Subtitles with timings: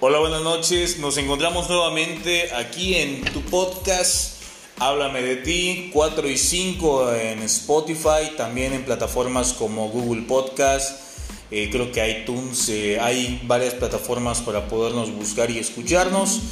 [0.00, 1.00] Hola, buenas noches.
[1.00, 4.40] Nos encontramos nuevamente aquí en tu podcast
[4.78, 11.00] Háblame de ti, 4 y 5 en Spotify, también en plataformas como Google Podcast,
[11.50, 16.42] eh, creo que iTunes, eh, hay varias plataformas para podernos buscar y escucharnos.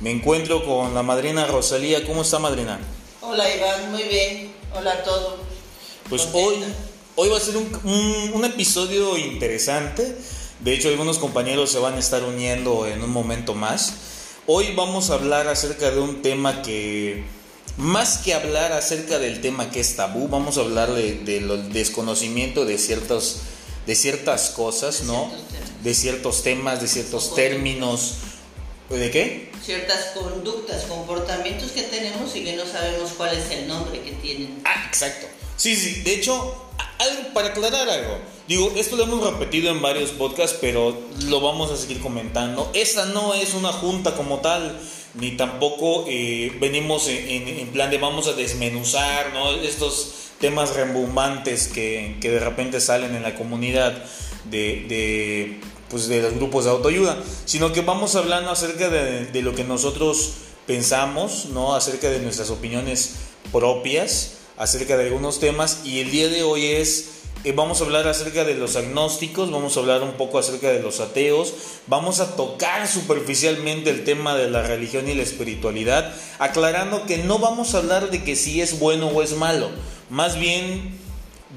[0.00, 2.06] Me encuentro con la madrina Rosalía.
[2.06, 2.78] ¿Cómo está, madrina?
[3.22, 3.92] Hola, Iván.
[3.92, 4.52] Muy bien.
[4.74, 5.36] Hola a todos.
[6.10, 6.56] Pues hoy,
[7.16, 10.18] hoy va a ser un, un episodio interesante.
[10.60, 13.94] De hecho, algunos compañeros se van a estar uniendo en un momento más.
[14.46, 17.24] Hoy vamos a hablar acerca de un tema que,
[17.78, 21.40] más que hablar acerca del tema que es tabú, vamos a hablar del de,
[21.72, 23.40] desconocimiento de, ciertos,
[23.86, 25.32] de ciertas cosas, ¿no?
[25.82, 28.16] De ciertos temas, de ciertos términos.
[28.90, 29.50] ¿De qué?
[29.64, 34.60] Ciertas conductas, comportamientos que tenemos y que no sabemos cuál es el nombre que tienen.
[34.64, 35.26] Ah, exacto.
[35.56, 36.02] Sí, sí.
[36.02, 36.34] De hecho,
[36.98, 38.18] algo, para aclarar algo,
[38.50, 42.68] digo, esto lo hemos repetido en varios podcasts, pero lo vamos a seguir comentando.
[42.74, 44.76] Esta no es una junta como tal,
[45.14, 49.52] ni tampoco eh, venimos en, plan de vamos a desmenuzar ¿no?
[49.52, 54.04] estos temas rembombantes que, que, de repente salen en la comunidad
[54.46, 59.42] de, de, pues de los grupos de autoayuda, sino que vamos hablando acerca de, de
[59.42, 60.32] lo que nosotros
[60.66, 61.76] pensamos, ¿no?
[61.76, 63.14] acerca de nuestras opiniones
[63.52, 67.19] propias acerca de algunos temas y el día de hoy es,
[67.54, 71.00] vamos a hablar acerca de los agnósticos, vamos a hablar un poco acerca de los
[71.00, 71.54] ateos,
[71.86, 77.38] vamos a tocar superficialmente el tema de la religión y la espiritualidad, aclarando que no
[77.38, 79.70] vamos a hablar de que si es bueno o es malo,
[80.10, 80.98] más bien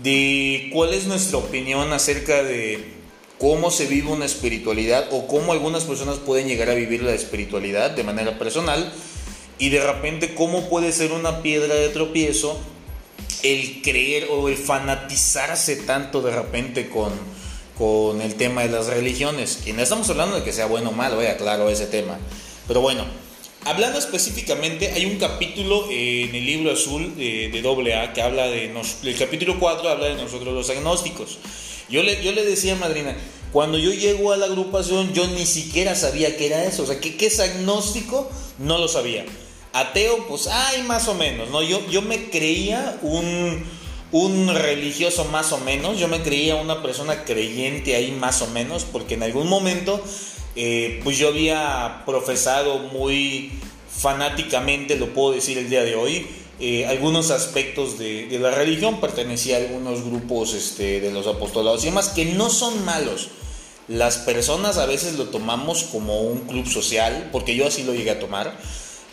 [0.01, 2.93] de cuál es nuestra opinión acerca de
[3.37, 7.91] cómo se vive una espiritualidad o cómo algunas personas pueden llegar a vivir la espiritualidad
[7.91, 8.91] de manera personal
[9.59, 12.57] y de repente cómo puede ser una piedra de tropiezo
[13.43, 17.11] el creer o el fanatizarse tanto de repente con,
[17.77, 19.63] con el tema de las religiones.
[19.65, 22.17] Y no estamos hablando de que sea bueno o malo, vaya claro ese tema.
[22.67, 23.05] Pero bueno,
[23.65, 28.69] hablando específicamente, hay un capítulo en el libro azul de, de AA que habla de.
[28.69, 31.39] Nos, el capítulo 4 habla de nosotros los agnósticos.
[31.89, 33.15] Yo le, yo le decía a Madrina,
[33.51, 36.83] cuando yo llego a la agrupación, yo ni siquiera sabía qué era eso.
[36.83, 38.31] O sea, ¿qué, qué es agnóstico?
[38.57, 39.25] No lo sabía.
[39.73, 41.63] Ateo, pues, ay, más o menos, ¿no?
[41.63, 43.63] Yo, yo me creía un,
[44.11, 48.85] un religioso más o menos, yo me creía una persona creyente ahí más o menos,
[48.85, 49.99] porque en algún momento,
[50.55, 53.51] eh, pues yo había profesado muy
[53.89, 56.27] fanáticamente, lo puedo decir el día de hoy,
[56.59, 61.87] eh, algunos aspectos de, la religión, pertenecía a algunos grupos este, de los apostolados y
[61.87, 63.29] demás, que no son malos.
[63.87, 68.11] Las personas a veces lo tomamos como un club social, porque yo así lo llegué
[68.11, 68.55] a tomar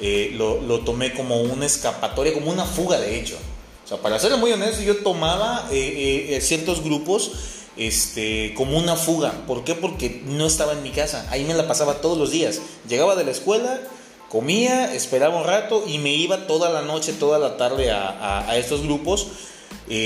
[0.00, 3.36] eh, lo, tomé como una escapatoria, como una fuga de hecho.
[3.84, 7.32] O sea, para ser muy honesto, yo tomaba eh, eh, ciertos grupos
[7.76, 9.32] este, como una fuga.
[9.46, 9.74] ¿Por qué?
[9.74, 11.26] Porque no estaba en mi casa.
[11.30, 12.60] Ahí me la pasaba todos los días.
[12.88, 13.80] Llegaba de la escuela,
[14.28, 18.56] comía, esperaba un rato y me iba toda la noche, toda la tarde a, a
[18.56, 19.28] estos grupos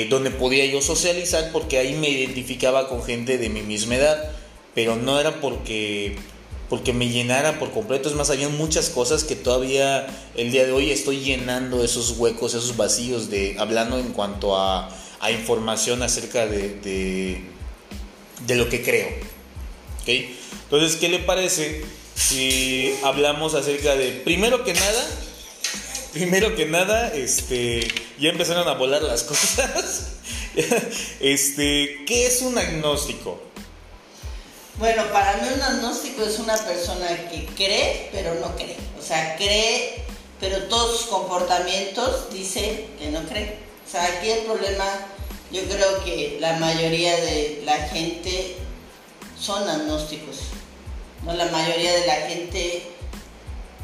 [0.08, 4.30] donde podía yo socializar porque ahí me identificaba con gente de mi misma edad.
[4.74, 6.16] Pero no era porque
[6.74, 8.08] porque me llenara por completo.
[8.08, 12.52] Es más, había muchas cosas que todavía el día de hoy estoy llenando esos huecos,
[12.52, 14.88] esos vacíos, de, hablando en cuanto a,
[15.32, 17.44] información acerca de, de,
[18.44, 19.06] de, lo que creo.
[20.02, 20.36] ¿Okay?
[20.64, 21.84] Entonces, ¿qué le parece
[22.16, 25.06] si hablamos acerca de, primero que nada,
[26.12, 27.86] primero que nada, este,
[28.18, 30.16] ya empezaron a volar las cosas.
[31.20, 33.53] este, ¿qué es un agnóstico?
[34.76, 38.76] Bueno, para mí un agnóstico es una persona que cree, pero no cree.
[38.98, 40.02] O sea, cree,
[40.40, 43.58] pero todos sus comportamientos dice que no cree.
[43.86, 44.84] O sea, aquí el problema,
[45.52, 48.56] yo creo que la mayoría de la gente
[49.38, 50.38] son agnósticos.
[51.24, 51.34] ¿no?
[51.34, 52.82] La mayoría de la gente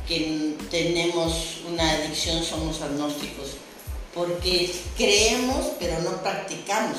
[0.08, 3.50] que tenemos una adicción somos agnósticos.
[4.12, 6.98] Porque creemos, pero no practicamos.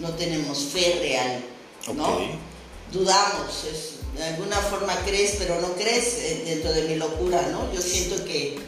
[0.00, 1.44] No tenemos fe real.
[1.94, 2.51] ¿no?
[2.92, 7.72] Dudamos, es, de alguna forma crees, pero no crees eh, dentro de mi locura, ¿no?
[7.72, 8.58] Yo siento que,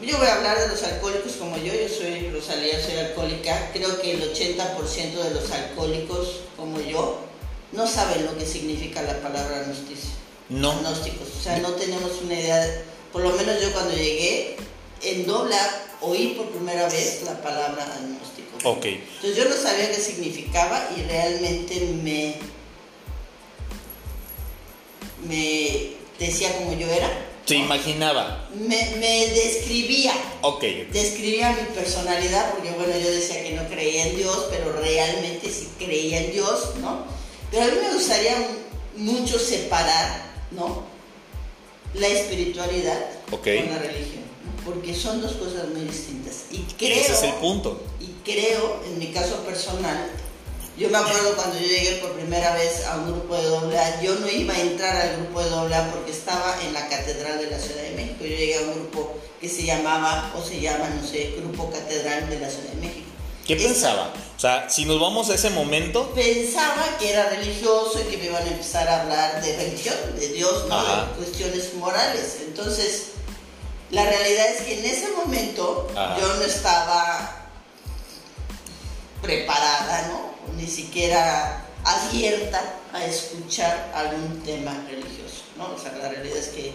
[0.00, 4.00] yo voy a hablar de los alcohólicos como yo, yo soy Rosalía, soy alcohólica, creo
[4.00, 7.18] que el 80% de los alcohólicos como yo
[7.72, 10.10] no saben lo que significa la palabra agnosticio.
[10.48, 10.70] No.
[10.70, 14.56] Agnósticos, o sea, no tenemos una idea, por lo menos yo cuando llegué,
[15.02, 15.58] en dobla
[16.00, 18.56] oí por primera vez la palabra agnóstico.
[18.64, 18.86] Ok.
[18.86, 22.36] Entonces yo no sabía qué significaba y realmente me
[25.26, 27.26] me decía como yo era.
[27.46, 28.46] Se imaginaba.
[28.54, 30.12] Me, me describía.
[30.42, 30.62] Ok.
[30.92, 35.68] Describía mi personalidad, porque bueno, yo decía que no creía en Dios, pero realmente sí
[35.78, 37.04] creía en Dios, ¿no?
[37.50, 38.36] Pero a mí me gustaría
[38.96, 40.82] mucho separar, ¿no?
[41.94, 43.00] la espiritualidad
[43.30, 43.44] Ok.
[43.44, 44.62] con la religión, ¿no?
[44.70, 46.42] porque son dos cosas muy distintas.
[46.50, 47.80] Y creo, Ese es el punto.
[47.98, 50.06] y creo, en mi caso personal,
[50.78, 54.00] yo me acuerdo cuando yo llegué por primera vez a un grupo de doble A,
[54.00, 57.38] yo no iba a entrar al grupo de doble A porque estaba en la Catedral
[57.38, 58.18] de la Ciudad de México.
[58.20, 62.30] Yo llegué a un grupo que se llamaba, o se llama, no sé, Grupo Catedral
[62.30, 63.06] de la Ciudad de México.
[63.44, 64.12] ¿Qué pensaba?
[64.36, 68.26] O sea, si nos vamos a ese momento, Pensaba que era religioso y que me
[68.26, 70.78] iban a empezar a hablar de religión, de Dios, ¿no?
[70.78, 71.06] Ajá.
[71.06, 72.36] de cuestiones morales.
[72.46, 73.06] Entonces,
[73.90, 76.20] la realidad es que en ese momento Ajá.
[76.20, 77.48] yo no estaba
[79.22, 80.37] preparada, ¿no?
[80.56, 82.62] Ni siquiera abierta
[82.92, 85.74] a escuchar algún tema religioso, ¿no?
[85.74, 86.72] O sea, la realidad es que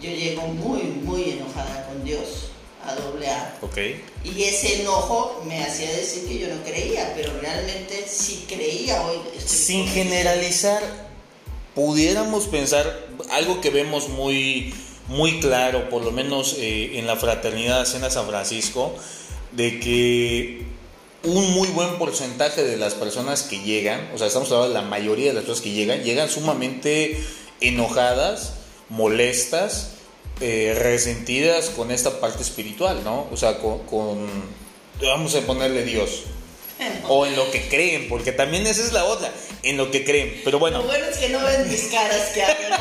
[0.00, 2.50] yo llego muy, muy enojada con Dios
[2.84, 3.56] a doble A.
[3.62, 3.78] ok.
[4.24, 9.18] Y ese enojo me hacía decir que yo no creía, pero realmente sí creía hoy.
[9.44, 10.82] Sin generalizar,
[11.74, 14.74] pudiéramos pensar algo que vemos muy,
[15.08, 18.94] muy claro, por lo menos eh, en la fraternidad Cena San Francisco,
[19.52, 20.71] de que
[21.24, 24.88] un muy buen porcentaje de las personas que llegan, o sea, estamos hablando de la
[24.88, 27.16] mayoría de las personas que llegan, llegan sumamente
[27.60, 28.54] enojadas,
[28.88, 29.88] molestas,
[30.40, 33.28] eh, resentidas con esta parte espiritual, ¿no?
[33.30, 34.28] O sea, con, con-
[35.00, 36.22] vamos a ponerle Dios.
[37.08, 39.30] O en lo que creen, porque también esa es la otra,
[39.62, 40.40] en lo que creen.
[40.42, 42.80] Pero bueno, Lo bueno es que no ven mis caras que hablan.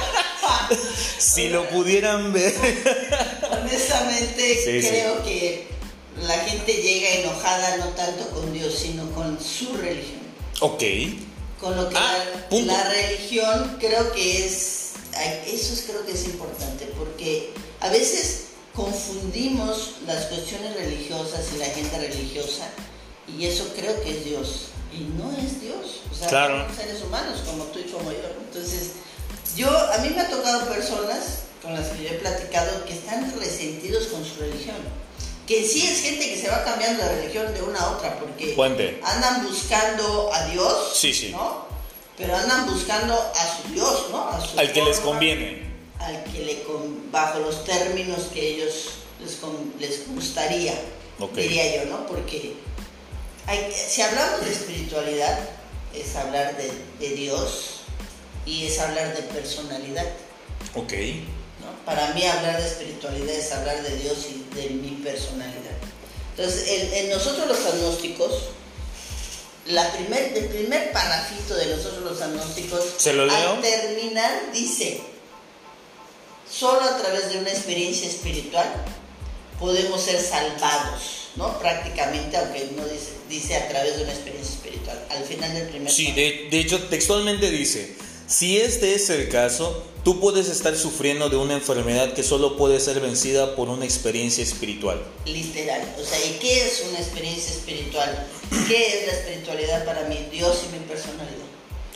[1.20, 2.52] si lo pudieran ver.
[3.52, 4.88] Honestamente, Sí, sí.
[4.90, 5.68] creo que
[6.28, 10.22] la gente llega enojada no tanto con Dios, sino con su religión.
[10.62, 10.84] Ok.
[11.60, 14.92] Con lo que Ah, la, religión creo que es,
[15.48, 21.66] eso es, creo que es importante, porque a veces confundimos las cuestiones religiosas y la
[21.66, 22.68] gente religiosa,
[23.28, 26.62] y eso creo que es Dios, y no es Dios, o sea, Claro.
[26.64, 28.20] somos seres humanos como tú y como yo.
[28.48, 28.92] Entonces,
[29.56, 33.32] yo, a mí me ha tocado personas con las que yo he platicado que están
[33.40, 34.78] resentidos con su religión.
[35.52, 38.54] Que sí es gente que se va cambiando de religión de una a otra, porque
[38.56, 39.02] Puente.
[39.04, 41.30] andan buscando a Dios, Sí, sí.
[41.32, 41.66] ¿no?
[42.18, 44.30] Pero andan buscando a su Dios, ¿no?
[44.30, 45.64] A su Al que les conviene.
[46.00, 50.74] Al que le con, bajo los términos que ellos les, con- les gustaría,
[51.36, 52.08] diría yo, ¿no?
[52.08, 52.54] Porque
[53.46, 55.38] hay- si hablamos de espiritualidad,
[55.94, 56.72] es hablar de,
[57.06, 57.82] de Dios
[58.46, 60.06] y es hablar de personalidad.
[60.76, 60.94] Ok.
[61.86, 65.78] Para mí hablar de espiritualidad es hablar de Dios y de mi personalidad.
[66.38, 68.32] Entonces, en, en nosotros los agnósticos,
[69.68, 73.54] la primer, el primer parrafito de nosotros los agnósticos, ¿Se lo leo?
[73.54, 75.02] al terminar dice,
[76.52, 78.68] solo a través de una experiencia espiritual
[79.60, 81.60] podemos ser salvados, ¿no?
[81.60, 85.00] Prácticamente, aunque no dice, dice a través de una experiencia espiritual.
[85.10, 87.96] Al final del primer Sí, de hecho, textualmente dice,
[88.32, 92.80] si este es el caso, tú puedes estar sufriendo de una enfermedad que solo puede
[92.80, 95.04] ser vencida por una experiencia espiritual.
[95.26, 95.82] literal.
[96.00, 98.26] O sea, ¿y qué es una experiencia espiritual?
[98.70, 100.30] ¿Qué es la espiritualidad para mí?
[100.32, 101.46] Dios y mi personalidad.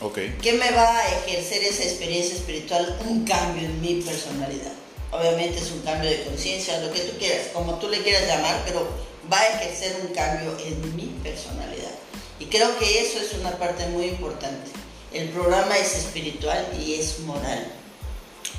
[0.02, 0.18] Ok.
[0.42, 2.98] ¿Qué me va a ejercer esa experiencia espiritual?
[3.08, 4.72] Un cambio en mi personalidad.
[5.12, 8.62] Obviamente es un cambio de conciencia, lo que tú quieras, como tú le quieras llamar,
[8.66, 8.86] pero
[9.32, 11.94] va a ejercer un cambio en mi personalidad.
[12.38, 14.85] Y creo que eso es una parte muy importante.
[15.16, 17.66] El programa es espiritual y es moral.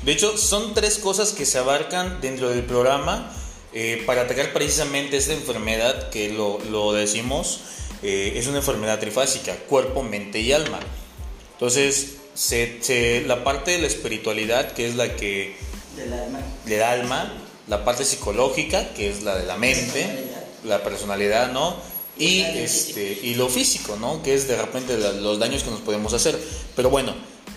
[0.02, 3.32] De hecho, son tres cosas que se abarcan dentro del programa
[3.72, 7.60] eh, para atacar precisamente esta enfermedad que lo, lo decimos,
[8.02, 10.78] eh, es una enfermedad trifásica, cuerpo, mente y alma.
[11.52, 15.56] Entonces, se- se- la parte de la espiritualidad, que es la que
[15.96, 16.40] Del alma.
[16.66, 17.32] da alma,
[17.66, 20.44] la parte psicológica, que es la de la mente, Personalidad.
[20.64, 21.76] la personalidad, ¿no?
[22.18, 24.22] Y, este, y lo físico, ¿no?
[24.22, 26.38] Que es de repente los daños que nos podemos hacer.
[26.74, 27.14] Pero bueno,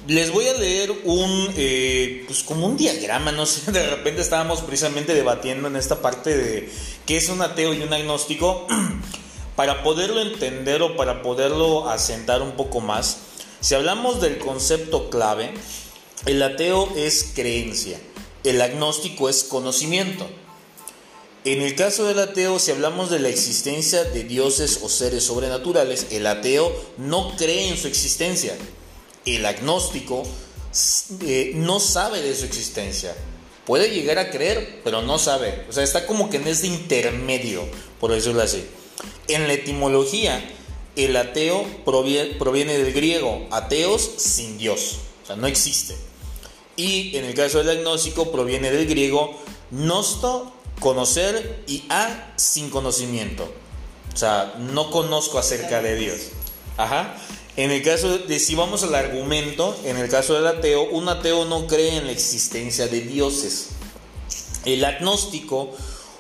[0.08, 4.62] les voy a leer un, eh, pues como un diagrama, no sé, de repente estábamos
[4.62, 6.70] precisamente debatiendo en esta parte de
[7.06, 8.68] qué es un ateo y un agnóstico.
[9.56, 13.18] Para poderlo entender o para poderlo asentar un poco más,
[13.60, 15.54] si hablamos del concepto clave,
[16.26, 18.00] el ateo es creencia,
[18.44, 20.28] el agnóstico es conocimiento.
[21.44, 26.08] En el caso del ateo, si hablamos de la existencia de dioses o seres sobrenaturales,
[26.12, 28.56] el ateo no cree en su existencia.
[29.26, 30.22] El agnóstico
[31.22, 33.16] eh, no sabe de su existencia.
[33.66, 35.66] Puede llegar a creer, pero no sabe.
[35.68, 37.64] O sea, está como que en ese intermedio,
[38.00, 38.64] por decirlo así.
[39.28, 40.48] En la etimología,
[40.96, 44.98] el ateo provie- proviene del griego, ateos sin Dios.
[45.24, 45.96] O sea, no existe.
[46.76, 49.40] Y en el caso del agnóstico proviene del griego
[49.72, 53.50] nosto, conocer y a sin conocimiento.
[54.14, 56.18] O sea, no conozco acerca de Dios.
[56.76, 57.16] Ajá.
[57.56, 61.46] En el caso de, si vamos al argumento, en el caso del ateo, un ateo
[61.46, 63.68] no cree en la existencia de dioses.
[64.66, 65.72] El agnóstico,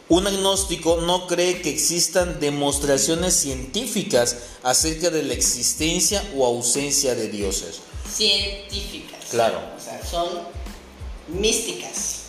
[0.10, 7.30] un agnóstico no cree que existan demostraciones científicas acerca de la existencia o ausencia de
[7.30, 7.80] dioses.
[8.14, 9.20] Científicas.
[9.32, 9.60] Claro.
[9.78, 10.28] O sea, son
[11.30, 12.21] místicas.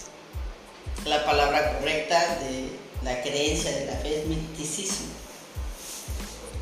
[1.04, 2.68] La palabra correcta de
[3.02, 5.08] la creencia de la fe es misticismo.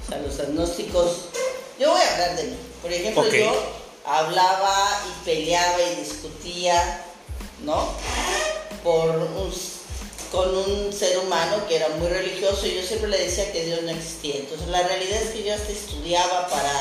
[0.04, 1.30] O sea, los agnósticos
[1.80, 2.56] yo voy a hablar de mí.
[2.82, 3.52] Por ejemplo, yo
[4.04, 7.04] hablaba y peleaba y discutía,
[7.64, 7.88] ¿no?
[8.84, 9.30] Por
[10.30, 13.82] con un ser humano que era muy religioso y yo siempre le decía que Dios
[13.82, 14.36] no existía.
[14.36, 16.72] Entonces la realidad es que yo hasta estudiaba para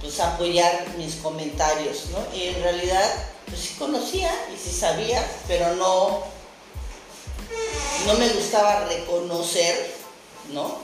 [0.00, 2.36] pues, apoyar mis comentarios, ¿no?
[2.36, 3.08] Y en realidad
[3.52, 6.24] pues sí conocía y sí sabía, pero no,
[8.06, 9.94] no me gustaba reconocer,
[10.52, 10.80] ¿no?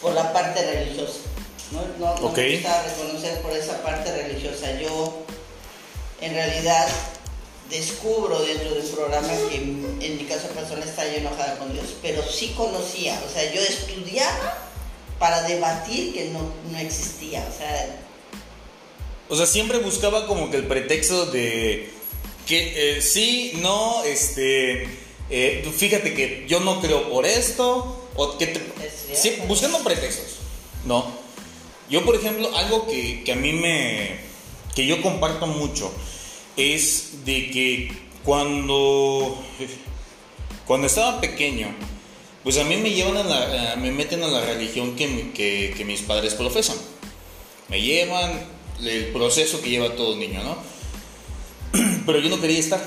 [0.00, 1.18] por la parte religiosa.
[1.72, 4.72] No, no, no me gusta reconocer por esa parte religiosa.
[4.80, 5.22] Yo,
[6.20, 6.88] en realidad,
[7.68, 12.22] descubro dentro del programa que en mi caso personal está yo enojada con Dios, pero
[12.22, 14.56] sí conocía, o sea, yo estudiaba
[15.18, 18.04] para debatir que no, no existía, o sea...
[19.28, 21.90] O sea, siempre buscaba como que el pretexto de
[22.46, 24.88] que eh, sí, no, este,
[25.28, 28.58] eh, fíjate que yo no creo por esto, o que
[29.12, 30.38] sí, buscando pretextos,
[30.86, 31.04] ¿no?
[31.90, 34.18] Yo, por ejemplo, algo que, a mí me.
[34.74, 35.92] que yo comparto mucho
[36.56, 37.92] es de que
[38.24, 39.42] cuando.
[40.66, 41.68] cuando estaba pequeño,
[42.44, 46.00] pues a mí me llevan a la, me meten a la religión que, que, mis
[46.02, 46.76] padres profesan.
[47.68, 48.38] Me llevan
[48.82, 50.56] el proceso que lleva todo niño, ¿no?
[52.06, 52.82] Pero yo no quería estar.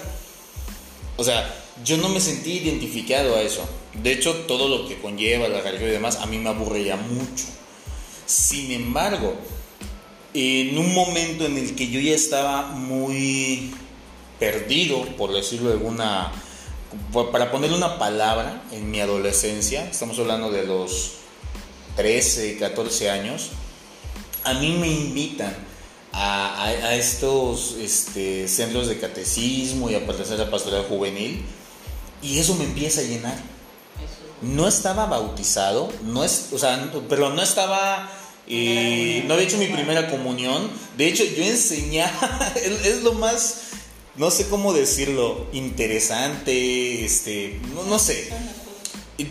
[1.17, 3.67] O sea, yo no me sentí identificado a eso.
[3.93, 7.45] De hecho, todo lo que conlleva la religión y demás a mí me aburría mucho.
[8.25, 9.35] Sin embargo,
[10.33, 13.73] en un momento en el que yo ya estaba muy
[14.39, 16.31] perdido, por decirlo de alguna,
[17.31, 21.13] para ponerle una palabra, en mi adolescencia, estamos hablando de los
[21.97, 23.49] 13, 14 años,
[24.43, 25.70] a mí me invitan
[26.13, 31.43] a, estos este, centros de catecismo y a pertenecer a la pastoral juvenil
[32.21, 33.37] y eso me empieza a llenar.
[34.41, 38.09] No estaba bautizado, no es, o sea, pero no estaba,
[38.47, 40.69] eh, no había hecho mi primera comunión.
[40.97, 42.53] De hecho, yo enseñaba,
[42.83, 43.61] es, lo más,
[44.15, 48.29] no sé cómo decirlo, interesante, este, no, sé.
[49.17, 49.27] Y,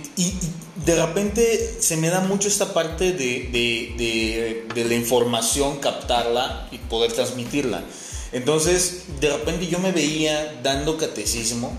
[0.84, 6.78] de repente se me da mucho esta parte de, de, de, la información, captarla y
[6.78, 7.82] poder transmitirla.
[8.32, 11.72] Entonces, de repente yo me veía dando catecismo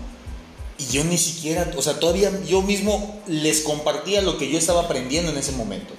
[0.78, 4.82] y yo ni siquiera, o sea, todavía yo mismo les compartía lo que yo estaba
[4.82, 5.94] aprendiendo en ese momento.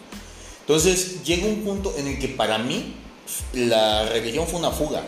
[0.61, 2.95] Entonces llega un punto en el que para mí
[3.53, 5.03] la religión fue una fuga.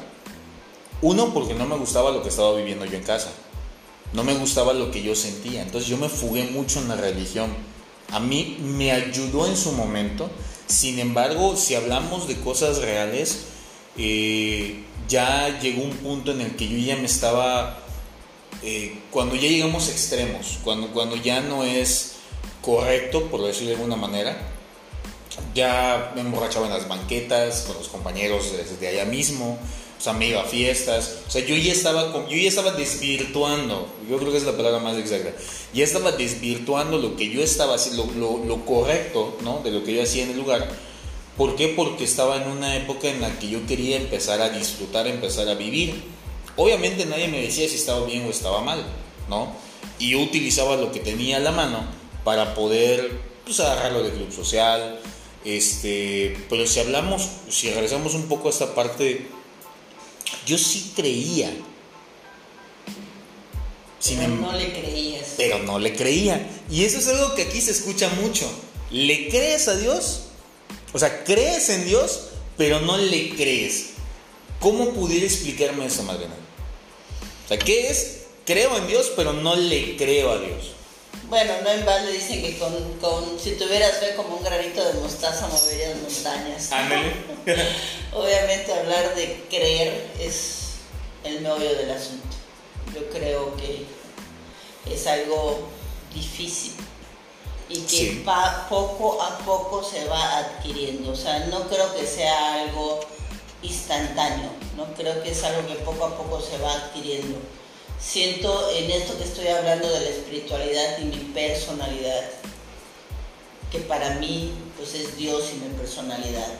[1.01, 3.31] Uno, porque no me gustaba lo que estaba viviendo yo en casa.
[4.13, 5.61] No me gustaba lo que yo sentía.
[5.61, 7.51] Entonces yo me fugué mucho en la religión.
[8.11, 10.29] A mí me ayudó en su momento.
[10.67, 13.45] Sin embargo, si hablamos de cosas reales,
[13.97, 17.79] eh, ya llegó un punto en el que yo ya me estaba
[18.63, 22.13] eh, cuando ya llegamos a extremos, cuando, cuando ya no es
[22.61, 24.35] correcto, por decirlo de alguna manera,
[25.53, 29.59] ya me emborrachaba en las banquetas con los compañeros desde allá mismo,
[29.97, 33.87] o sea, me iba a fiestas, o sea, yo ya estaba, yo ya estaba desvirtuando,
[34.09, 35.31] yo creo que es la palabra más exacta,
[35.73, 39.61] ya estaba desvirtuando lo que yo estaba haciendo, lo, lo correcto, ¿no?
[39.63, 40.69] De lo que yo hacía en el lugar.
[41.37, 41.69] ¿Por qué?
[41.69, 45.55] Porque estaba en una época en la que yo quería empezar a disfrutar, empezar a
[45.55, 46.15] vivir
[46.57, 48.83] Obviamente nadie me decía si estaba bien o estaba mal,
[49.29, 49.53] ¿no?
[49.99, 51.85] Y yo utilizaba lo que tenía a la mano
[52.23, 54.99] para poder pues, agarrarlo de club social.
[55.43, 59.27] Este, pero si hablamos, si regresamos un poco a esta parte,
[60.45, 61.51] yo sí creía.
[64.07, 65.33] pero em- no le creías.
[65.37, 66.47] Pero no le creía.
[66.69, 68.49] Y eso es algo que aquí se escucha mucho.
[68.91, 70.21] ¿Le crees a Dios?
[70.93, 73.87] O sea, crees en Dios, pero no le crees.
[74.59, 76.35] ¿Cómo pudiera explicarme eso, Madrena?
[77.45, 78.21] O sea, ¿qué es?
[78.45, 80.74] Creo en Dios, pero no le creo a Dios.
[81.29, 84.93] Bueno, no en balde dicen que con, con, si tuvieras fe como un granito de
[84.93, 86.69] mostaza moverías montañas.
[88.13, 90.75] Obviamente hablar de creer es
[91.23, 92.35] el meollo del asunto.
[92.93, 93.85] Yo creo que
[94.91, 95.67] es algo
[96.13, 96.73] difícil
[97.69, 98.23] y que
[98.69, 101.11] poco a poco se va adquiriendo.
[101.11, 102.99] O sea, no creo que sea algo
[103.61, 104.85] instantáneo, ¿no?
[104.93, 107.39] Creo que es algo que poco a poco se va adquiriendo.
[107.99, 112.29] Siento en esto que estoy hablando de la espiritualidad y mi personalidad,
[113.71, 116.53] que para mí pues es Dios y mi personalidad,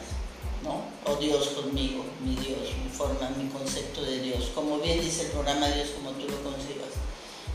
[0.62, 0.82] ¿no?
[1.10, 4.50] O Dios conmigo, mi Dios, mi forma, mi concepto de Dios.
[4.54, 6.90] Como bien dice el programa Dios como tú lo concibas.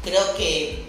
[0.04, 0.86] Creo que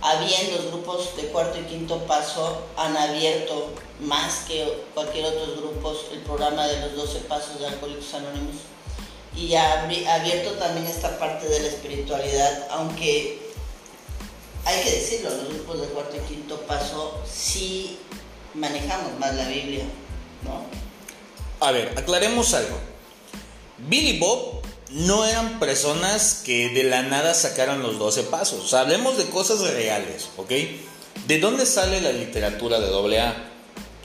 [0.00, 3.70] había los grupos de cuarto y quinto paso han abierto
[4.00, 8.56] más que cualquier otro grupos el programa de los 12 pasos de Alcohólicos Anónimos
[9.36, 13.38] y ha abierto también esta parte de la espiritualidad, aunque
[14.64, 17.98] hay que decirlo, los grupos de cuarto y quinto paso sí
[18.54, 19.84] manejamos más la Biblia,
[20.44, 20.64] ¿no?
[21.66, 22.76] A ver, aclaremos algo.
[23.78, 28.74] Billy Bob no eran personas que de la nada sacaran los 12 pasos.
[28.74, 30.50] Hablemos de cosas reales, ¿ok?
[31.26, 33.48] ¿De dónde sale la literatura de AA?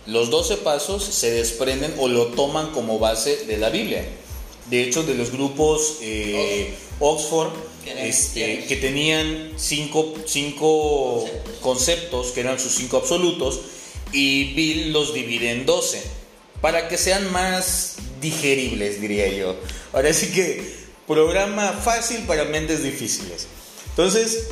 [0.05, 4.07] Los 12 pasos se desprenden o lo toman como base de la Biblia.
[4.69, 7.51] De hecho, de los grupos eh, Oxford,
[7.86, 11.25] este, que tenían cinco, cinco
[11.62, 13.62] conceptos, que eran sus cinco absolutos,
[14.12, 16.01] y Bill los divide en 12,
[16.62, 19.55] para que sean más digeribles, diría yo.
[19.93, 23.47] Ahora sí que programa fácil para mentes difíciles.
[23.89, 24.50] Entonces,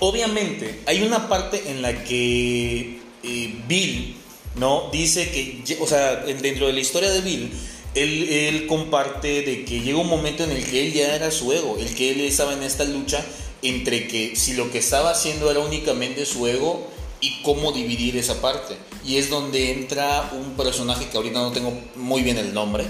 [0.00, 4.16] obviamente, hay una parte en la que eh, Bill,
[4.56, 4.88] ¿no?
[4.90, 7.52] Dice que, o sea, dentro de la historia de Bill,
[7.94, 11.52] él, él, comparte de que llega un momento en el que él ya era su
[11.52, 13.24] ego, el que él estaba en esta lucha
[13.62, 16.88] entre que si lo que estaba haciendo era únicamente su ego
[17.20, 18.76] y cómo dividir esa parte.
[19.04, 22.84] Y es donde entra un personaje que ahorita no tengo muy bien el nombre,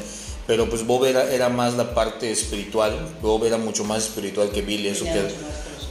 [0.47, 4.87] pero pues Bob era, más la parte espiritual, Bob era mucho más espiritual que Bill,
[4.87, 5.23] eso que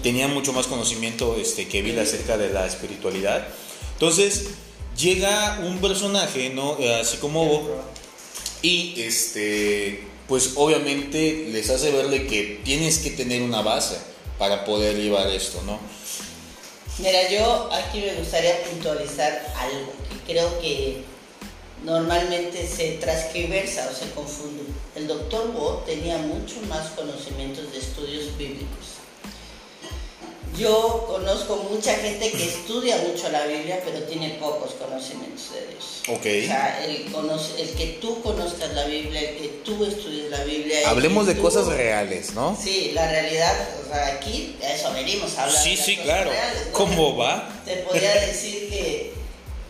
[0.03, 3.47] tenía mucho más conocimiento este, que Bill acerca de la espiritualidad.
[3.93, 4.49] Entonces
[4.97, 6.77] llega un personaje, ¿no?
[6.99, 7.69] así como Bob,
[8.61, 13.97] y este, pues obviamente les hace verle que tienes que tener una base
[14.37, 15.79] para poder llevar esto, ¿no?
[16.99, 21.03] Mira, yo aquí me gustaría puntualizar algo que creo que
[21.83, 24.63] normalmente se transcriversa o se confunde.
[24.95, 28.90] El doctor Bo tenía mucho más conocimientos de estudios bíblicos.
[30.57, 36.01] Yo conozco mucha gente que estudia mucho la Biblia, pero tiene pocos conocimientos de Dios.
[36.09, 36.25] Ok.
[36.43, 37.05] O sea, el,
[37.57, 40.89] el que tú conozcas la Biblia, el que tú estudies la Biblia.
[40.89, 42.57] Hablemos de cosas reales, ¿no?
[42.61, 45.63] Sí, la realidad, o sea, aquí a eso venimos a hablar.
[45.63, 46.31] Sí, sí, claro.
[46.73, 47.61] ¿Cómo va?
[47.65, 49.20] Te podría decir que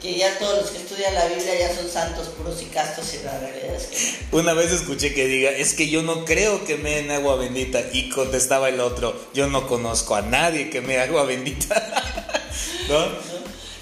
[0.02, 3.24] que ya todos los que estudian la Biblia ya son santos puros y castos y
[3.24, 6.76] la realidad es que Una vez escuché que diga, es que yo no creo que
[6.78, 10.94] me den agua bendita y contestaba el otro, yo no conozco a nadie que me
[10.94, 11.76] dé agua bendita.
[12.90, 13.06] ¿No?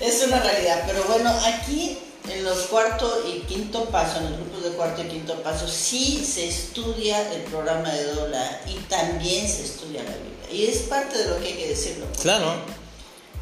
[0.05, 1.97] Es una realidad, pero bueno, aquí
[2.29, 6.25] en los cuarto y quinto paso, en los grupos de cuarto y quinto paso, sí
[6.25, 10.51] se estudia el programa de dobla y también se estudia la Biblia.
[10.51, 12.05] Y es parte de lo que hay que decirlo.
[12.21, 12.78] Claro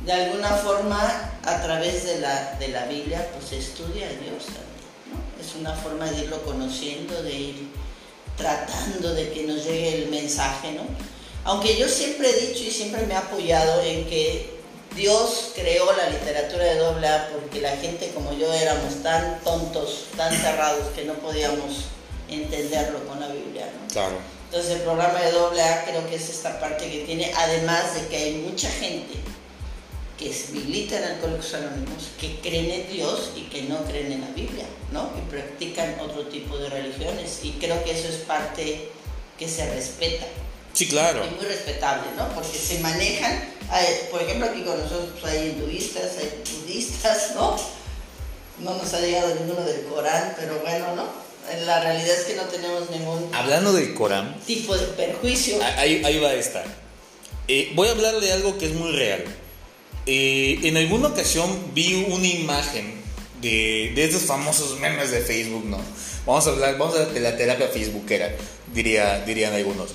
[0.07, 4.45] de alguna forma a través de la, de la Biblia pues se estudia a Dios
[4.45, 7.67] también, Es una forma de irlo conociendo, de ir
[8.37, 10.83] tratando de que nos llegue el mensaje, ¿no?
[11.43, 14.57] Aunque yo siempre he dicho y siempre me he apoyado en que
[14.95, 20.05] Dios creó la literatura de doble A porque la gente como yo éramos tan tontos,
[20.15, 21.87] tan cerrados que no podíamos
[22.29, 23.91] entenderlo con la Biblia, ¿no?
[23.91, 24.15] Claro.
[24.45, 28.07] Entonces el programa de doble A creo que es esta parte que tiene, además de
[28.07, 29.27] que hay mucha gente
[30.17, 34.65] que militan alcohólicos anónimos, que creen en Dios y que no creen en la Biblia,
[34.91, 35.13] ¿no?
[35.13, 37.39] Que practican otro tipo de religiones.
[37.43, 38.89] Y creo que eso es parte
[39.38, 40.25] que se respeta.
[40.73, 41.23] Sí, claro.
[41.23, 42.27] Es muy respetable, ¿no?
[42.30, 43.53] Porque se manejan,
[44.12, 47.56] por ejemplo, aquí con nosotros pues, hay hinduistas, hay budistas, ¿no?
[48.60, 51.06] No nos ha llegado ninguno del Corán, pero bueno, ¿no?
[51.65, 53.30] La realidad es que no tenemos ningún...
[53.34, 54.39] Hablando del Corán...
[54.45, 55.60] Tipo de perjuicio.
[55.77, 56.65] Ahí, ahí va a estar.
[57.47, 59.23] Eh, voy a hablar de algo que es muy real.
[60.07, 62.93] Eh, en alguna ocasión vi una imagen
[63.41, 65.77] de, de esos famosos memes de Facebook, ¿no?
[66.25, 68.35] Vamos a hablar, vamos a hablar de la terapia facebookera,
[68.73, 69.91] diría, dirían algunos.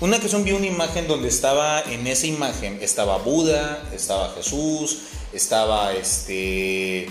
[0.00, 4.98] Una ocasión vi una imagen donde estaba, en esa imagen, estaba Buda, estaba Jesús,
[5.32, 7.08] estaba este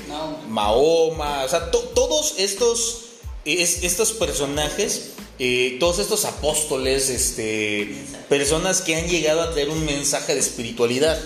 [0.50, 3.04] Mahoma, o sea, todos estos,
[3.46, 7.96] estos personajes, eh, todos estos apóstoles, este,
[8.28, 11.18] personas que han llegado a traer un mensaje de espiritualidad.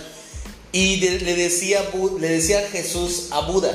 [0.76, 1.88] Y le, decía,
[2.20, 3.72] le decía Jesús a Buda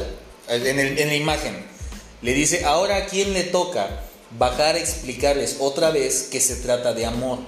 [0.48, 1.66] en, la imagen.
[2.22, 4.04] Le dice, ahora a quién le toca
[4.38, 7.40] bajar a explicarles otra vez que se trata de amor.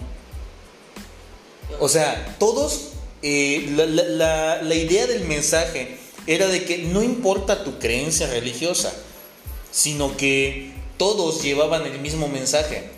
[1.80, 7.78] O sea, todos, eh, la, la, idea del mensaje era de que no importa tu
[7.78, 8.92] creencia religiosa,
[9.72, 12.90] sino que todos llevaban el mismo mensaje.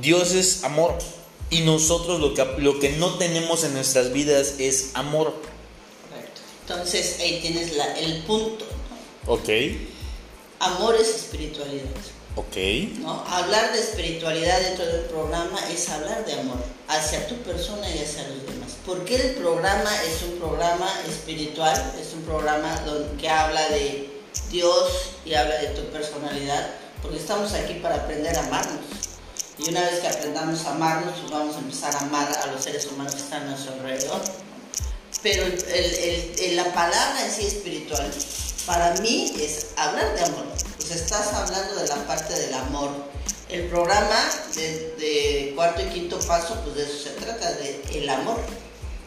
[0.00, 0.96] Dios es amor
[1.50, 5.34] y nosotros lo que, lo que no tenemos en nuestras vidas es amor.
[6.66, 8.64] Entonces ahí tienes la, el punto.
[9.26, 9.48] Ok.
[10.60, 11.90] Amor es espiritualidad.
[12.36, 12.56] Ok.
[13.00, 13.22] ¿no?
[13.28, 16.56] Hablar de espiritualidad dentro del programa es hablar de amor
[16.88, 18.76] hacia tu persona y hacia los demás.
[18.86, 24.10] Porque el programa es un programa espiritual, es un programa donde, que habla de
[24.50, 26.70] Dios y habla de tu personalidad,
[27.02, 28.80] porque estamos aquí para aprender a amarnos.
[29.58, 32.64] Y una vez que aprendamos a amarnos, pues vamos a empezar a amar a los
[32.64, 34.20] seres humanos que están a nuestro alrededor.
[35.22, 35.44] Pero
[36.52, 38.10] la palabra en sí espiritual,
[38.66, 40.44] para mí es hablar de amor.
[40.76, 42.90] Pues estás hablando de la parte del amor.
[43.48, 48.38] El programa de, cuarto y quinto paso, pues de eso se trata, de el amor.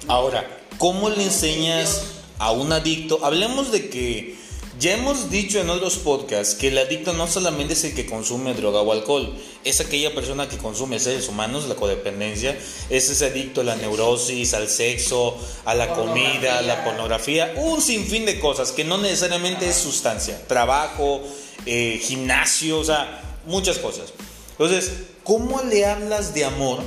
[0.07, 2.03] Ahora, ¿cómo le enseñas
[2.39, 3.19] a un adicto?
[3.23, 4.36] Hablemos de que
[4.79, 8.53] ya hemos dicho en otros podcasts que el adicto no solamente es el que consume
[8.53, 12.57] droga o alcohol, es aquella persona que consume seres humanos, la codependencia,
[12.89, 17.81] es ese adicto a la neurosis, al sexo, a la comida, a la pornografía, un
[17.81, 21.21] sinfín de cosas que no necesariamente es sustancia, trabajo,
[21.65, 24.13] eh, gimnasio, o sea, muchas cosas.
[24.51, 24.91] Entonces,
[25.23, 26.79] ¿cómo le hablas de amor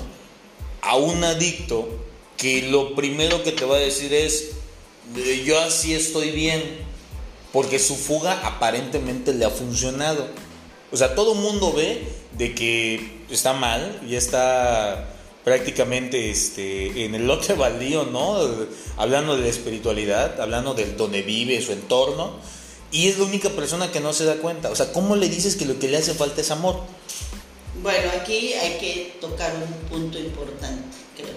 [0.83, 1.88] a un adicto
[2.37, 4.50] que lo primero que te va a decir es,
[5.44, 6.89] yo así estoy bien?
[7.52, 10.28] Porque su fuga aparentemente le ha funcionado.
[10.92, 12.02] O sea, todo mundo ve
[12.36, 15.08] de que está mal, y está
[15.44, 18.38] prácticamente este, en el lote baldío, ¿no?
[18.96, 22.38] Hablando de la espiritualidad, hablando del donde vive, su entorno,
[22.92, 24.70] y es la única persona que no se da cuenta.
[24.70, 26.80] O sea, ¿cómo le dices que lo que le hace falta es amor?
[27.82, 31.28] Bueno, aquí hay que tocar un punto importante, creo,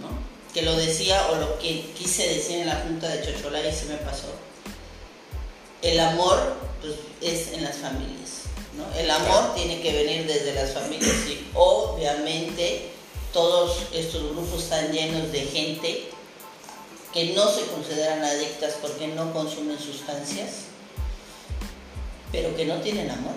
[0.00, 0.08] ¿no?
[0.54, 3.86] Que lo decía o lo que quise decir en la junta de Chochola y se
[3.86, 4.28] me pasó
[5.82, 8.42] el amor pues, es en las familias.
[8.76, 8.98] ¿no?
[8.98, 12.90] El amor tiene que venir desde las familias y obviamente
[13.32, 16.10] todos estos grupos están llenos de gente
[17.12, 20.66] que no se consideran adictas porque no consumen sustancias,
[22.30, 23.34] pero que no tienen amor,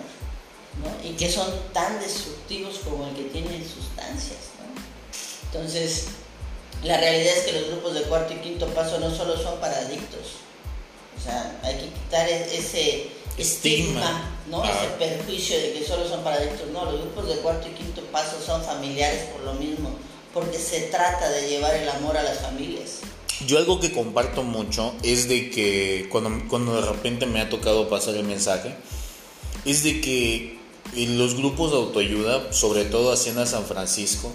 [0.83, 1.09] ¿no?
[1.09, 4.51] y que son tan destructivos como el que tiene sustancias.
[4.59, 4.81] ¿no?
[5.47, 6.05] Entonces,
[6.83, 9.77] la realidad es que los grupos de cuarto y quinto paso no solo son para
[9.77, 10.42] adictos,
[11.23, 13.07] o sea, hay que quitar e-, ese
[13.37, 14.63] estigma, ¿no?
[14.63, 16.67] Ese perjuicio de que solo son para adictos.
[16.71, 19.89] No, los grupos de cuarto y quinto paso son familiares por lo mismo,
[20.33, 22.99] porque se trata de llevar el amor a las familias.
[23.47, 27.89] Yo algo que comparto mucho es de que cuando, cuando de repente me ha tocado
[27.89, 28.75] pasar el mensaje,
[29.65, 30.59] es de que
[30.95, 34.31] los grupos de autoayuda, sobre todo Hacienda San Francisco,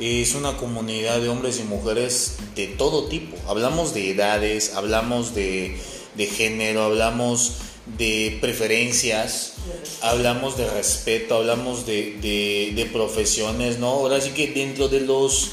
[0.00, 3.36] es una comunidad de hombres y mujeres de todo tipo.
[3.48, 5.78] Hablamos de edades, hablamos de
[6.14, 7.52] de género, hablamos
[7.98, 9.54] de preferencias,
[10.00, 13.88] hablamos de respeto, hablamos de, profesiones, ¿no?
[13.88, 15.52] Ahora sí que dentro de los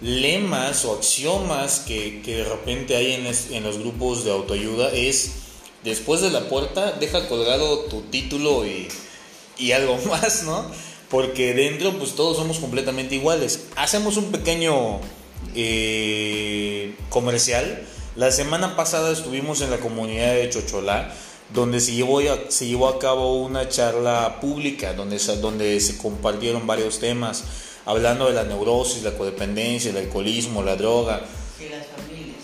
[0.00, 5.32] lemas o axiomas que, de repente hay en, en, los grupos de autoayuda es,
[5.84, 8.88] después de la puerta, deja colgado tu título y,
[9.58, 10.70] y algo más, ¿no?
[11.10, 13.66] Porque dentro pues todos somos completamente iguales.
[13.76, 15.00] Hacemos un pequeño
[15.54, 17.86] eh, comercial
[18.18, 21.14] la semana pasada estuvimos en la comunidad de Chocholá,
[21.54, 26.66] donde se llevó, a, se llevó a cabo una charla pública, donde, donde se compartieron
[26.66, 27.44] varios temas,
[27.86, 31.22] hablando de la neurosis, la codependencia, el alcoholismo, la droga.
[31.60, 32.36] Y las familias.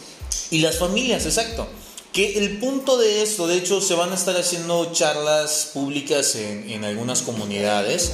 [0.52, 1.66] Y las familias, exacto.
[2.12, 6.70] Que el punto de esto, de hecho, se van a estar haciendo charlas públicas en,
[6.70, 8.12] en algunas comunidades.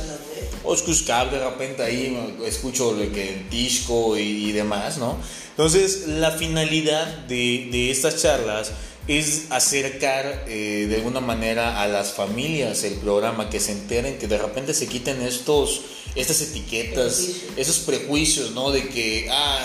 [0.70, 5.16] Oscuscab, de repente ahí escucho lo que Tisco y, y demás, ¿no?
[5.50, 8.72] Entonces, la finalidad de, estas charlas
[9.08, 14.26] es acercar eh, de alguna manera a las familias el programa, que se enteren, que
[14.26, 15.82] de repente se quiten estos,
[16.14, 18.70] estas etiquetas, esos prejuicios, ¿no?
[18.70, 19.58] De que, ah,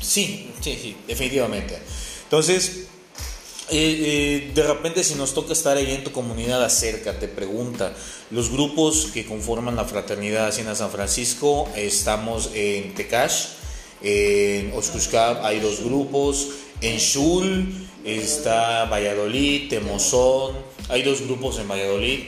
[0.00, 1.78] sí, sí, sí, definitivamente.
[2.24, 2.86] Entonces,
[3.72, 7.92] eh, eh, de repente si nos toca estar ahí en tu comunidad, acércate, pregunta.
[8.30, 13.46] Los grupos que conforman la Fraternidad Hacienda San Francisco, estamos en Tecash,
[14.02, 16.48] en Oscushcap hay dos grupos.
[16.80, 20.56] En Shul está Valladolid, Temozón.
[20.88, 22.20] Hay dos grupos en Valladolid.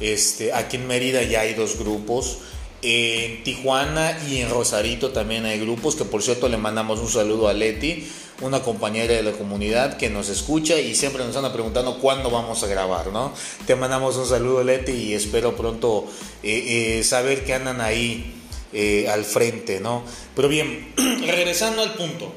[0.00, 2.38] Este, aquí en Mérida ya hay dos grupos.
[2.80, 7.48] En Tijuana y en Rosarito también hay grupos, que por cierto le mandamos un saludo
[7.48, 8.08] a Leti,
[8.40, 12.62] una compañera de la comunidad que nos escucha y siempre nos anda preguntando cuándo vamos
[12.62, 13.32] a grabar, ¿no?
[13.66, 16.06] Te mandamos un saludo Leti y espero pronto
[16.44, 18.34] eh, eh, saber que andan ahí
[18.72, 20.04] eh, al frente, ¿no?
[20.36, 20.92] Pero bien,
[21.26, 22.32] regresando al punto.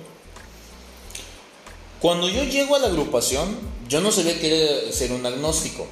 [2.00, 3.56] Cuando yo llego a la agrupación,
[3.88, 5.86] yo no sabía que era ser un agnóstico.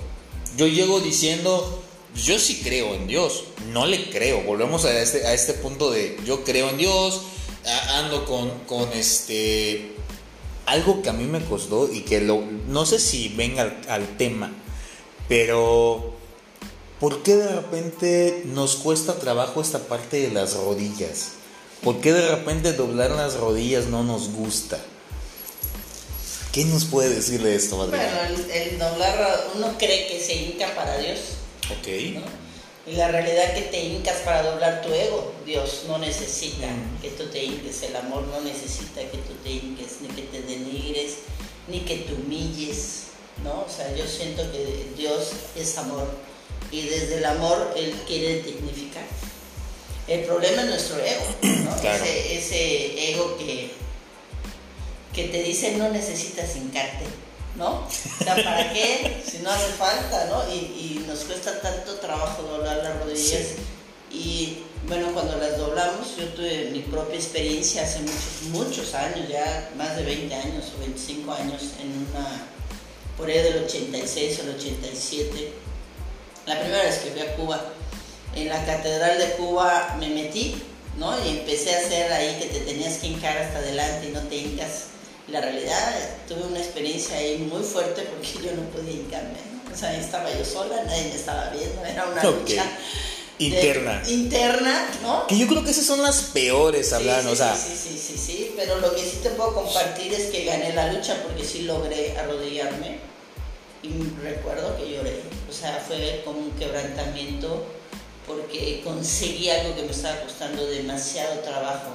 [0.58, 1.84] Yo llego diciendo,
[2.24, 4.42] yo sí creo en Dios, no le creo.
[4.44, 7.22] Volvemos a este, este punto de yo creo en Dios,
[7.96, 9.94] ando con, este
[10.66, 14.52] algo que a mí me costó y que lo, no sé si venga al, tema,
[15.28, 16.14] Pero,
[17.00, 21.32] ¿por qué de repente nos cuesta trabajo esta parte de las rodillas?
[21.84, 24.80] ¿Por qué de repente doblar las rodillas no nos gusta?
[26.52, 27.98] ¿Qué nos puede decir de esto, Bueno,
[28.52, 31.20] el, doblar, uno cree que se hinca para Dios.
[31.78, 31.88] Ok.
[32.88, 37.02] Y la realidad que te hincas para doblar tu ego, Dios no necesita mm.
[37.02, 40.42] que tú te hinques, el amor no necesita que tú te hinques, ni que te
[40.42, 41.18] denigres,
[41.68, 43.04] ni que te humilles,
[43.44, 43.62] ¿no?
[43.62, 46.08] O sea, yo siento que Dios es amor
[46.72, 49.04] y desde el amor Él quiere dignificar.
[50.08, 51.76] El problema es nuestro ego, ¿no?
[51.84, 53.70] Ese, ese, ego que,
[55.14, 57.06] que te dice no necesitas hincarte,
[57.60, 57.86] ¿no?
[57.86, 59.22] O sea, ¿para qué?
[59.30, 60.52] Si no hace falta, ¿no?
[60.52, 63.56] Y, nos cuesta tanto trabajo doblar las rodillas.
[64.12, 69.72] Y bueno, cuando las doblamos, yo tuve mi propia experiencia hace muchos, muchos años, ya
[69.76, 72.46] más de 20 años o 25 años, en una,
[73.18, 75.54] por ahí del 86 al 87.
[76.46, 77.60] La primera vez que fui a Cuba,
[78.36, 80.62] en la Catedral de Cuba me metí,
[80.98, 81.14] ¿no?
[81.26, 84.36] Y empecé a hacer ahí que te tenías que hincar hasta adelante y no te
[84.36, 84.90] hincas
[85.30, 85.96] la realidad,
[86.28, 89.74] tuve una experiencia ahí muy fuerte porque yo no podía ¿no?
[89.74, 92.66] O sea, estaba yo sola, nadie me estaba viendo, era una lucha.
[93.38, 94.04] Interna.
[94.06, 95.26] interna, ¿no?
[95.28, 97.56] Que yo creo que esas son las peores, hablando, sí, o sea.
[97.56, 100.92] Sí, sí, sí, sí, pero lo que sí te puedo compartir es que gané la
[100.92, 103.00] lucha porque sí logré arrodillarme
[103.82, 103.90] y
[104.22, 105.22] recuerdo que lloré.
[105.50, 107.66] O sea, fue como un quebrantamiento
[108.28, 111.92] porque conseguí algo que me estaba costando demasiado trabajo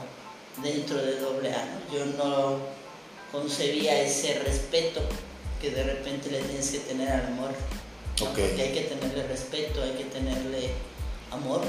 [0.62, 1.78] dentro de doble A.
[1.92, 2.58] Yo no
[3.34, 5.00] concebía ese respeto
[5.60, 7.50] que de repente le tienes que tener al amor.
[8.18, 10.70] Porque hay que tenerle respeto, hay que tenerle
[11.32, 11.62] amor.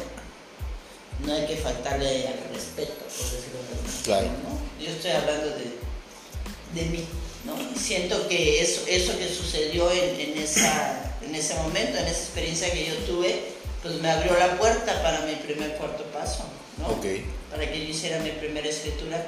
[1.26, 4.04] No hay que faltarle al respeto, por decirlo así.
[4.04, 4.28] Claro.
[4.80, 7.06] Yo estoy hablando de, de mí.
[7.46, 7.56] ¿no?
[7.80, 12.88] siento que eso, eso que sucedió en, esa, en ese momento, en esa experiencia que
[12.88, 13.44] yo tuve,
[13.82, 16.44] pues me abrió la puerta para mi primer cuarto paso.
[16.78, 16.88] ¿no?
[17.50, 19.26] Para que yo hiciera mi primera escritura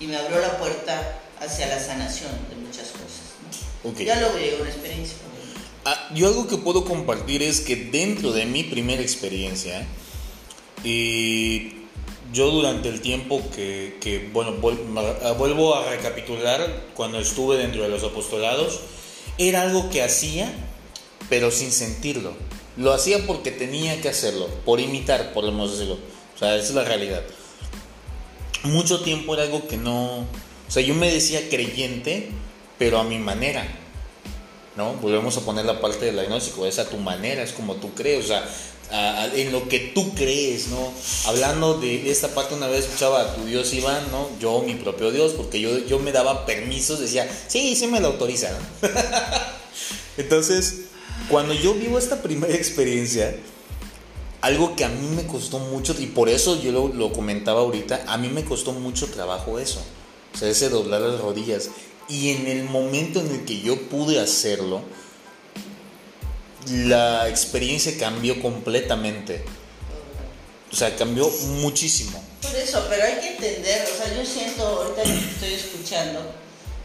[0.00, 3.98] y me abrió la puerta hacia la sanación de muchas cosas.
[4.04, 5.16] Ya luego llegó una experiencia.
[5.84, 9.86] Ah, yo algo que puedo compartir es que dentro de mi primera experiencia,
[10.84, 11.72] y
[12.32, 14.56] yo durante el tiempo que, que bueno,
[15.22, 18.80] ah, vuelvo a recapitular cuando estuve dentro de los apostolados,
[19.38, 20.52] era algo que hacía,
[21.28, 22.34] pero sin sentirlo.
[22.76, 25.98] Lo hacía porque tenía que hacerlo, por imitar, por decirlo.
[26.34, 27.22] O sea, esa es la realidad
[28.64, 32.30] mucho tiempo era algo que no, o sea, yo me decía creyente,
[32.78, 33.66] pero a mi manera,
[34.76, 34.94] ¿no?
[34.94, 38.24] Volvemos a poner la parte del diagnóstico, es a tu manera, es como tú crees,
[38.24, 38.48] o sea,
[39.34, 40.92] en lo que tú crees, ¿no?
[41.26, 44.28] Hablando de esta parte, una vez escuchaba a tu Dios Iván, ¿no?
[44.40, 48.08] Yo, mi propio Dios, porque yo, yo me daba permisos, decía, sí, sí me lo
[48.08, 48.88] autoriza, ¿no?
[50.16, 50.86] Entonces,
[51.28, 53.36] cuando yo vivo esta primera experiencia,
[54.40, 58.16] algo que a mí me costó mucho, y por eso yo lo, comentaba ahorita, a
[58.18, 59.82] mí me costó mucho trabajo eso,
[60.34, 61.70] o sea, ese doblar las rodillas.
[62.08, 64.82] Y en el momento en el que yo pude hacerlo,
[66.66, 69.44] la experiencia cambió completamente.
[70.72, 71.28] O sea, cambió
[71.60, 72.22] muchísimo.
[72.42, 76.20] Por eso, pero hay que entender, o sea, yo siento, ahorita que estoy escuchando,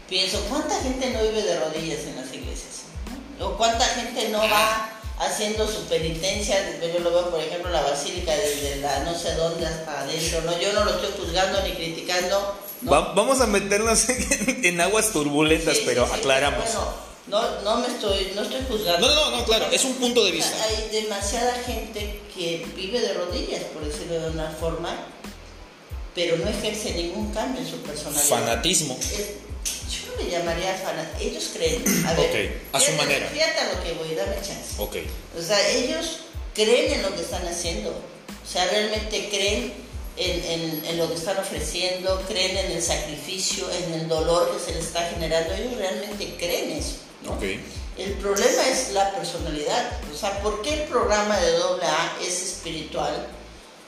[0.08, 2.82] pienso, ¿cuánta gente no vive de rodillas en las iglesias?
[3.40, 7.82] ¿O cuánta gente no va haciendo su penitencia, yo lo veo por ejemplo en la
[7.82, 10.58] basílica desde la no sé dónde hasta adentro, ¿no?
[10.58, 12.56] yo no lo estoy juzgando ni criticando.
[12.82, 14.06] vamos a meternos
[14.62, 16.64] en, aguas turbulentas, pero aclaramos.
[17.28, 19.06] no, no me estoy, no estoy juzgando.
[19.06, 20.56] No, no, no, claro, es un punto de vista.
[20.64, 24.96] Hay demasiada gente que vive de rodillas, por decirlo de una forma,
[26.14, 28.24] pero no ejerce ningún cambio en su personalidad.
[28.24, 28.98] Fanatismo
[30.18, 31.22] le llamaría fanáticos.
[31.22, 32.06] Ellos creen.
[32.06, 33.28] A ver, a su manera.
[33.28, 34.74] Fíjate a lo que voy, dame chance.
[34.78, 34.96] Ok.
[35.38, 36.20] O sea, ellos
[36.54, 37.90] creen en lo que están haciendo.
[37.90, 39.72] O sea, realmente creen
[40.16, 44.76] en, en, lo que están ofreciendo, creen en el sacrificio, en el dolor que se
[44.76, 45.54] les está generando.
[45.54, 46.96] Ellos realmente creen eso.
[47.36, 47.60] Okay.
[47.96, 49.98] El problema es la personalidad.
[50.12, 53.28] O sea, ¿por qué el programa de AA es espiritual?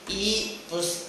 [0.07, 1.06] Y pues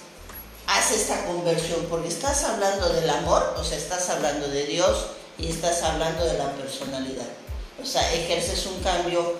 [0.69, 5.07] hace esta conversión, porque estás hablando del amor, o sea, estás hablando de Dios
[5.39, 7.27] y estás hablando de la personalidad.
[7.81, 9.33] O sea, ejerces un cambio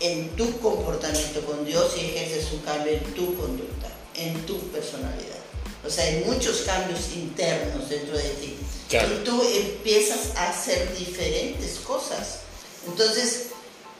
[0.00, 5.40] en tu comportamiento con Dios y ejerces un cambio en tu conducta, en tu personalidad.
[5.86, 8.56] O sea, hay muchos cambios internos dentro de ti.
[8.90, 12.40] Y tú empiezas a hacer diferentes cosas.
[12.86, 13.48] Entonces,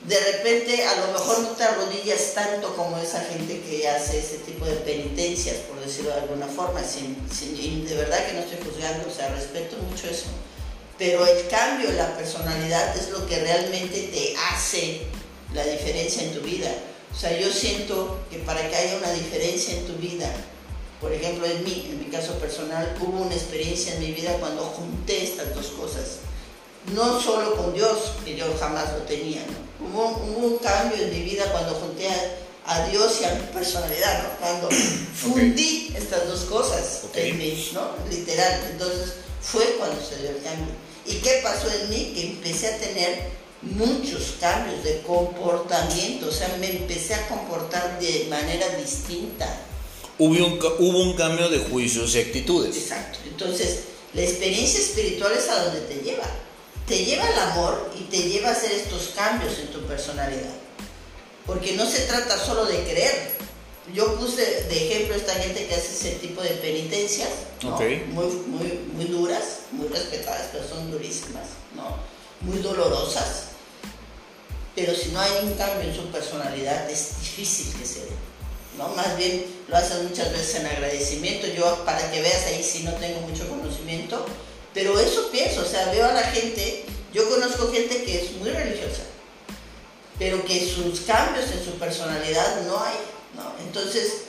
[0.03, 4.39] de repente a lo mejor no te arrodillas tanto como esa gente que hace ese
[4.39, 9.09] tipo de penitencias, por decirlo de alguna forma, y de verdad que no estoy juzgando,
[9.09, 10.27] o sea, respeto mucho eso.
[10.97, 15.03] Pero el cambio en la personalidad es lo que realmente te hace
[15.55, 16.71] la diferencia en tu vida.
[17.15, 20.31] O sea, yo siento que para que haya una diferencia en tu vida,
[21.01, 24.63] por ejemplo, en mí, en mi caso personal, hubo una experiencia en mi vida cuando
[24.63, 26.19] junté estas dos cosas.
[26.95, 29.87] No solo con Dios, que yo jamás lo tenía, ¿no?
[29.87, 32.09] Hubo, un cambio en mi vida cuando junté
[32.67, 34.29] a, Dios y a mi personalidad, ¿no?
[34.39, 34.69] Cuando
[35.15, 37.91] fundí estas dos cosas en mí, ¿no?
[38.09, 38.61] Literal.
[38.71, 40.75] Entonces, fue cuando se dio el cambio.
[41.07, 42.13] ¿Y qué pasó en mí?
[42.15, 43.31] Que empecé a tener
[43.63, 49.47] muchos cambios de comportamiento, o sea, me empecé a comportar de manera distinta.
[50.19, 52.77] Hubo un, hubo un cambio de juicios y actitudes.
[52.77, 53.19] Exacto.
[53.27, 53.81] Entonces,
[54.15, 56.27] la experiencia espiritual es a donde te lleva.
[56.91, 60.53] Te lleva al amor y te lleva a hacer estos cambios en tu personalidad.
[61.47, 63.31] Porque no se trata solo de creer.
[63.95, 67.31] Yo puse de ejemplo a esta gente que hace ese tipo de penitencias,
[68.09, 71.97] muy, muy, muy duras, muy respetadas, pero son durísimas, ¿no?
[72.43, 73.51] muy dolorosas
[74.75, 78.13] pero si no hay un cambio en su personalidad es difícil que se dé.
[78.79, 78.89] ¿no?
[78.91, 81.47] Más bien lo hacen muchas veces en agradecimiento.
[81.49, 84.25] Yo, para que veas ahí, si no tengo mucho conocimiento,
[84.75, 88.51] pero eso pienso, o sea, veo a la gente, yo conozco gente que es muy
[88.51, 89.03] religiosa,
[90.19, 92.97] pero que sus cambios en su personalidad no hay.
[93.37, 93.53] ¿no?
[93.65, 94.23] Entonces,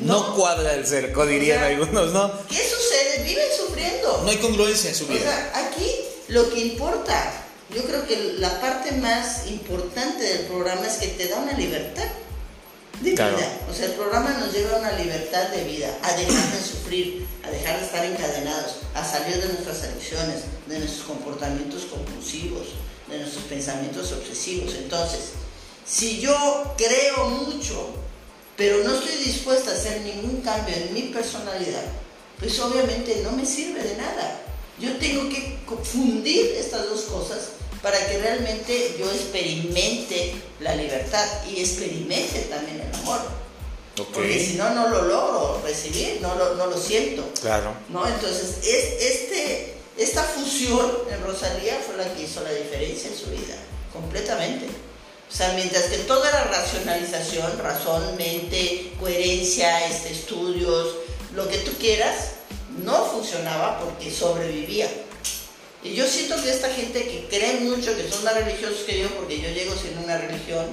[0.00, 2.32] no, cuadra el cerco, dirían algunos, ¿no?
[2.46, 3.24] ¿Qué sucede?
[3.24, 4.20] Viven sufriendo.
[4.22, 5.18] No hay congruencia en su vida.
[5.18, 5.92] O sea, aquí
[6.28, 11.26] lo que importa, yo creo que la parte más importante del programa es que te
[11.26, 12.06] da una libertad
[13.00, 13.58] de vida.
[13.70, 17.26] O sea, el programa nos lleva a una libertad de vida, a dejar de sufrir,
[17.44, 22.68] a dejar de estar encadenados, a salir de nuestras adicciones, de nuestros comportamientos compulsivos,
[23.08, 24.74] de nuestros pensamientos obsesivos.
[24.74, 25.32] Entonces,
[25.86, 27.94] si yo creo mucho,
[28.56, 31.84] pero no estoy dispuesta a hacer ningún cambio en mi personalidad,
[32.38, 34.40] pues obviamente no me sirve de nada.
[34.78, 41.60] Yo tengo que fundir estas dos cosas para que realmente yo experimente la libertad y
[41.60, 43.20] experimente también el amor.
[43.96, 47.24] Porque si no, no lo logro recibir, no lo, no lo siento.
[47.40, 47.74] Claro.
[47.88, 48.06] ¿no?
[48.06, 53.26] Entonces, es, este, esta fusión en Rosalía fue la que hizo la diferencia en su
[53.26, 53.56] vida,
[53.92, 54.66] completamente.
[54.66, 60.94] O sea, mientras que todo era racionalización, razón, mente, coherencia, este, estudios,
[61.34, 62.30] lo que tú quieras,
[62.82, 64.88] no funcionaba porque sobrevivía.
[65.82, 69.08] Y yo siento que esta gente que cree mucho, que son más religiosos que yo,
[69.10, 70.66] porque yo llego sin una religión,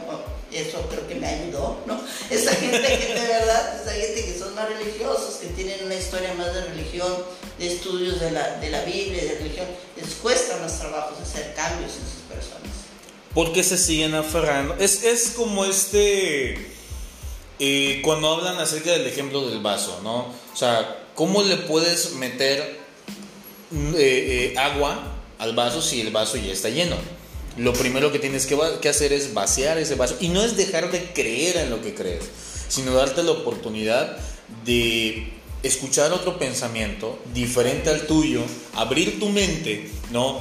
[0.51, 2.01] eso creo que me ayudó, ¿no?
[2.29, 6.33] Esa gente que de verdad, esa gente que son más religiosos, que tienen una historia
[6.33, 7.13] más de religión,
[7.59, 11.91] de estudios de la, de la Biblia, de religión, les cuesta más trabajo hacer cambios
[11.91, 12.71] en sus personas.
[13.33, 14.75] Porque se siguen aferrando.
[14.79, 16.73] Es, es como este...
[17.59, 20.33] Eh, cuando hablan acerca del ejemplo del vaso, ¿no?
[20.53, 22.84] O sea, ¿cómo le puedes meter
[23.71, 26.95] eh, eh, agua al vaso si el vaso ya está lleno?
[27.57, 30.17] Lo primero que tienes que, hacer es vaciar ese vaso.
[30.19, 32.25] Y no es dejar de creer en lo que crees,
[32.67, 34.17] sino darte la oportunidad
[34.65, 35.31] de
[35.63, 38.41] escuchar otro pensamiento diferente al tuyo,
[38.73, 40.39] abrir tu mente, ¿no?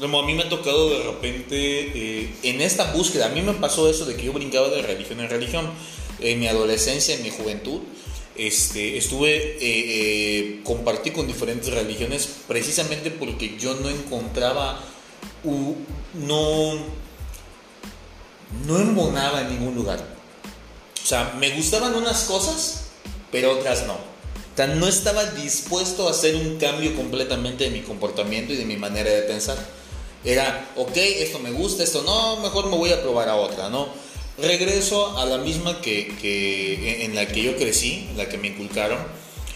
[0.00, 1.56] como a mí me ha tocado de repente
[1.94, 5.20] eh, en esta búsqueda, a mí me pasó eso de que yo brincaba de religión
[5.20, 5.70] en religión.
[6.20, 7.80] En mi adolescencia, en mi juventud,
[8.38, 14.80] este, estuve, eh, eh, compartí con diferentes religiones precisamente porque yo no encontraba,
[16.14, 16.74] no,
[18.66, 19.98] no embonaba en ningún lugar.
[21.02, 22.84] O sea, me gustaban unas cosas,
[23.32, 24.08] pero otras no.
[24.66, 29.08] No estaba dispuesto a hacer un cambio completamente de mi comportamiento y de mi manera
[29.08, 29.56] de pensar.
[30.24, 33.88] Era, ok, esto me gusta, esto no, mejor me voy a probar a otra, ¿no?
[34.40, 38.98] Regreso a la misma que, que en la que yo crecí, la que me inculcaron,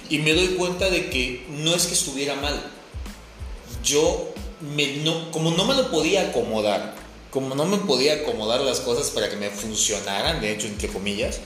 [0.08, 2.60] y me doy cuenta de que no es que estuviera mal.
[3.84, 6.94] Yo, me, no, como no me lo podía acomodar,
[7.30, 11.40] como no me podía acomodar las cosas para que me funcionaran, de hecho, entre comillas,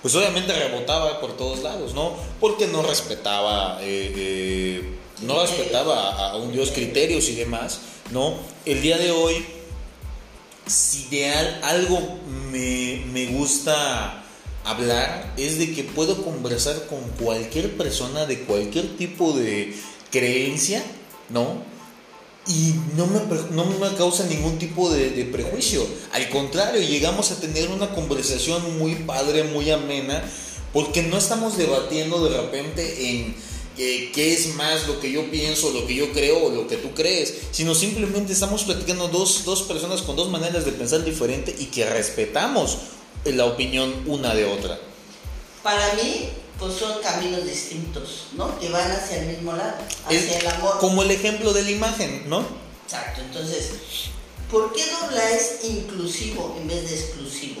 [0.00, 2.14] pues obviamente rebotaba por todos lados, ¿no?
[2.40, 4.82] Porque no respetaba, eh, eh,
[5.22, 7.80] no respetaba a un Dios criterios y demás.
[8.12, 8.34] ¿no?
[8.64, 9.44] El día de hoy,
[10.66, 11.30] si de
[11.62, 12.18] algo
[12.50, 14.24] me, me gusta
[14.64, 19.74] hablar, es de que puedo conversar con cualquier persona de cualquier tipo de
[20.10, 20.82] creencia,
[21.30, 21.76] ¿no?
[22.48, 25.84] y no me, no me causa ningún tipo de, de, prejuicio.
[26.12, 30.22] Al contrario, llegamos a tener una conversación muy padre, muy amena,
[30.72, 33.34] porque no estamos debatiendo de repente en
[33.76, 36.92] qué es más lo que yo pienso, lo que yo creo o lo que tú
[36.94, 41.66] crees, sino simplemente estamos platicando dos, dos personas con dos maneras de pensar diferente y
[41.66, 42.78] que respetamos
[43.24, 44.78] la opinión una de otra.
[45.62, 48.58] Para mí, pues son caminos distintos, ¿no?
[48.58, 49.74] Que van hacia el mismo lado,
[50.06, 50.78] hacia el amor.
[50.78, 52.44] Como el ejemplo de la imagen, ¿no?
[52.84, 53.72] Exacto, entonces,
[54.50, 57.60] ¿por qué dobla es inclusivo en vez de exclusivo?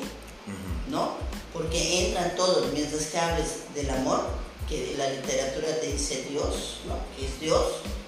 [0.88, 1.16] ¿No?
[1.52, 4.28] Porque entra todo, mientras que hables del amor,
[4.68, 6.98] que la literatura te dice Dios, ¿no?
[7.16, 7.66] Que es Dios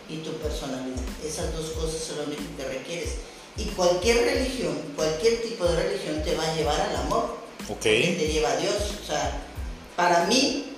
[0.08, 0.98] y tu personalidad.
[1.24, 3.10] Esas dos cosas son lo único que requieres.
[3.56, 7.36] Y cualquier religión, cualquier tipo de religión te va a llevar al amor.
[7.68, 7.80] Ok.
[7.80, 8.74] Que te lleva a Dios.
[9.02, 9.46] O sea,
[9.96, 10.72] para mí,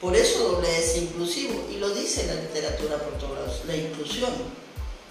[0.00, 1.66] por eso doble es inclusivo.
[1.72, 3.62] Y lo dice la literatura por todos lados.
[3.66, 4.32] La inclusión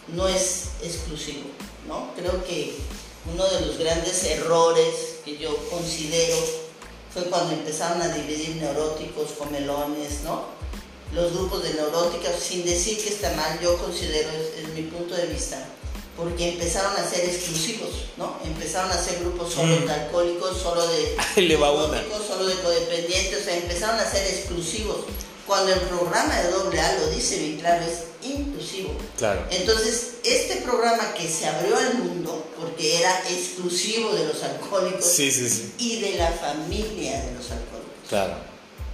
[0.10, 1.50] no es exclusivo.
[1.88, 2.12] ¿no?
[2.16, 2.76] Creo que
[3.34, 6.38] uno de los grandes errores que yo considero
[7.16, 10.44] fue cuando empezaron a dividir neuróticos, comelones, ¿no?
[11.14, 15.28] Los grupos de neuróticos, sin decir que está mal, yo considero, es, mi punto de
[15.28, 15.58] vista,
[16.18, 18.38] porque empezaron a ser exclusivos, ¿no?
[18.44, 19.86] Empezaron a ser grupos solo Mm.
[19.86, 21.16] de alcohólicos, solo de
[21.48, 21.88] Le va una.
[21.88, 24.98] neuróticos, solo de codependientes, o sea, empezaron a ser exclusivos.
[25.48, 28.96] Cuando el programa de doble A lo dice bien claro, es inclusivo.
[29.18, 29.46] Claro.
[29.52, 35.32] Entonces, este programa que se abrió al mundo, porque era exclusivo de los alcohólicos Sí,
[35.32, 35.74] sí, sí.
[35.78, 38.10] y de la familia de los alcohólicos.
[38.10, 38.34] Claro.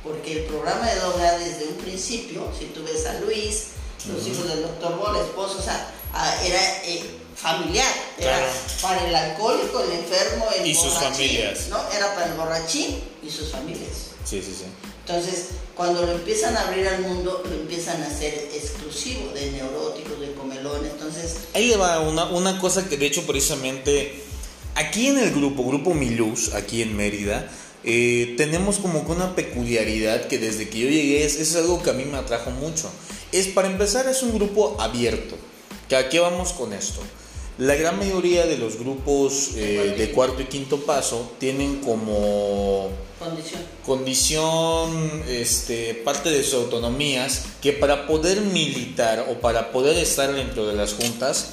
[0.04, 3.68] Porque el programa de doble A desde un principio, si tú ves a Luis,
[4.08, 7.04] los hijos del doctor Bo, la esposa, o sea, ah, era eh,
[7.36, 7.88] familiar,
[8.18, 8.52] era Claro.
[8.82, 11.68] para el alcohólico, el enfermo, el Y sus familias.
[11.70, 11.78] ¿no?
[11.92, 14.10] Era para el borrachín y sus familias.
[14.26, 14.66] Sí, sí, sí.
[15.06, 20.20] Entonces, cuando lo empiezan a abrir al mundo, lo empiezan a hacer exclusivo de neuróticos,
[20.20, 20.92] de comelones.
[20.92, 24.22] Entonces, Ahí le va una, una cosa que de hecho precisamente
[24.76, 27.50] aquí en el grupo, Grupo Miluz, aquí en Mérida,
[27.84, 31.90] eh, tenemos como que una peculiaridad que desde que yo llegué es, es algo que
[31.90, 32.90] a mí me atrajo mucho.
[33.32, 35.36] Es para empezar es un grupo abierto.
[35.90, 37.02] ¿Que ¿A qué vamos con esto?
[37.62, 42.90] La gran mayoría de los grupos eh, de cuarto y quinto paso tienen como
[43.20, 43.62] condición.
[43.86, 50.66] condición, este, parte de sus autonomías, que para poder militar o para poder estar dentro
[50.66, 51.52] de las juntas,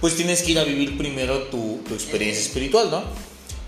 [0.00, 3.02] pues tienes que ir a vivir primero tu, tu experiencia espiritual, ¿no?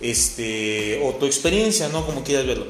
[0.01, 2.07] Este, o tu experiencia, ¿no?
[2.07, 2.67] Como quieras verlo.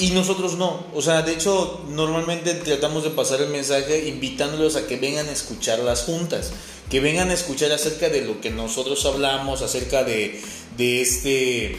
[0.00, 0.84] Y nosotros no.
[0.94, 5.30] O sea, de hecho, normalmente tratamos de pasar el mensaje invitándolos a que vengan a
[5.30, 6.50] escuchar las juntas,
[6.90, 10.40] que vengan a escuchar acerca de lo que nosotros hablamos, acerca de,
[10.76, 11.76] de este,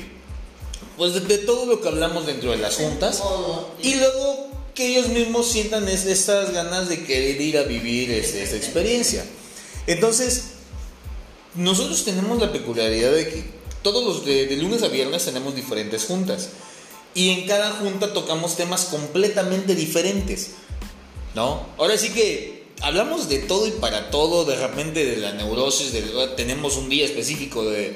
[0.97, 3.21] pues de, de todo lo que hablamos dentro de las juntas.
[3.81, 8.55] Y luego que ellos mismos sientan es- estas ganas de querer ir a vivir esta
[8.55, 9.23] experiencia.
[9.85, 10.45] Entonces,
[11.55, 13.43] nosotros tenemos la peculiaridad de que
[13.83, 16.49] todos los de, de lunes a viernes tenemos diferentes juntas.
[17.15, 20.51] Y en cada junta tocamos temas completamente diferentes.
[21.35, 21.65] ¿No?
[21.77, 22.52] Ahora sí que
[22.83, 26.01] hablamos de todo y para todo, de repente de la neurosis, de,
[26.35, 27.95] tenemos un día específico de,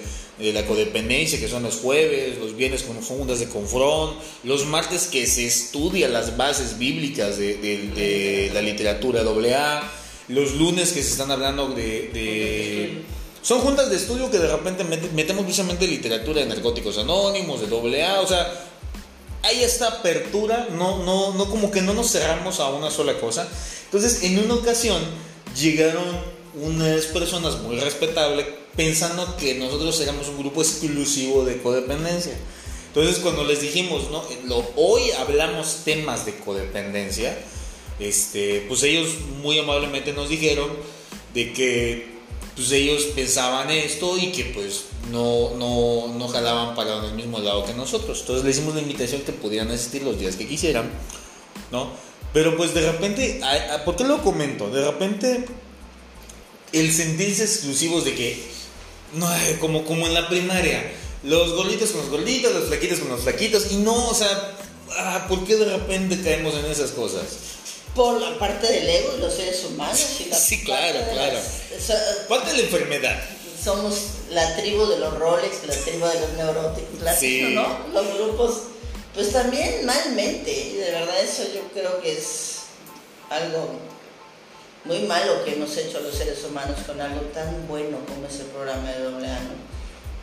[0.53, 5.25] la codependencia, que son los jueves, los viernes con juntas de confront, los martes que
[5.27, 9.91] se estudia las bases bíblicas de, de- la literatura AA,
[10.29, 13.01] los lunes que se están hablando de...
[13.41, 18.03] son juntas de estudio que de repente met- metemos precisamente literatura de narcóticos anónimos, de
[18.03, 18.66] AA, o sea,
[19.47, 23.47] hay esta apertura, no, no, no como que no nos cerramos a una sola cosa.
[23.85, 25.01] Entonces, en una ocasión
[25.57, 26.03] llegaron
[26.55, 28.45] unas personas muy respetables
[28.75, 32.33] pensando que nosotros éramos un grupo exclusivo de codependencia.
[32.87, 37.37] Entonces, cuando les dijimos, no, Lo- hoy hablamos temas de codependencia,
[37.99, 39.09] este, pues ellos
[39.41, 40.69] muy amablemente nos dijeron
[41.33, 42.16] de que
[42.57, 47.63] pues ellos pensaban esto y que pues no, no, no jalaban para el mismo lado
[47.63, 48.19] que nosotros.
[48.21, 50.89] Entonces le hicimos la invitación que pudieran asistir los días que quisieran,
[51.71, 51.91] ¿no?
[52.33, 53.41] Pero pues de repente,
[53.85, 54.69] ¿por qué lo comento?
[54.71, 55.45] De repente
[56.73, 58.43] el sentirse exclusivos de que,
[59.13, 59.27] no,
[59.59, 60.91] como, como en la primaria,
[61.23, 64.57] los gorditos con los gorditos, los flaquitos con los flaquitos, y no, o sea,
[64.97, 67.23] ah, ¿por qué de repente caemos en esas cosas?
[67.97, 69.99] Por la parte del ego y los seres humanos.
[70.21, 71.33] Y la Sí, claro, de claro.
[71.33, 73.19] las- o sea, Parte de la enfermedad.
[73.61, 73.95] somos
[74.29, 77.39] la tribu de los Rolex, la tribu de los neuróticos, la Sí.
[77.39, 77.79] tribu, ¿no?
[77.93, 78.53] Los grupos,
[79.13, 82.57] pues también malmente, y de verdad eso yo creo que es
[83.29, 83.71] algo
[84.85, 88.45] muy malo que hemos hecho los seres humanos con algo tan bueno como es el
[88.45, 89.67] programa de doble ¿no?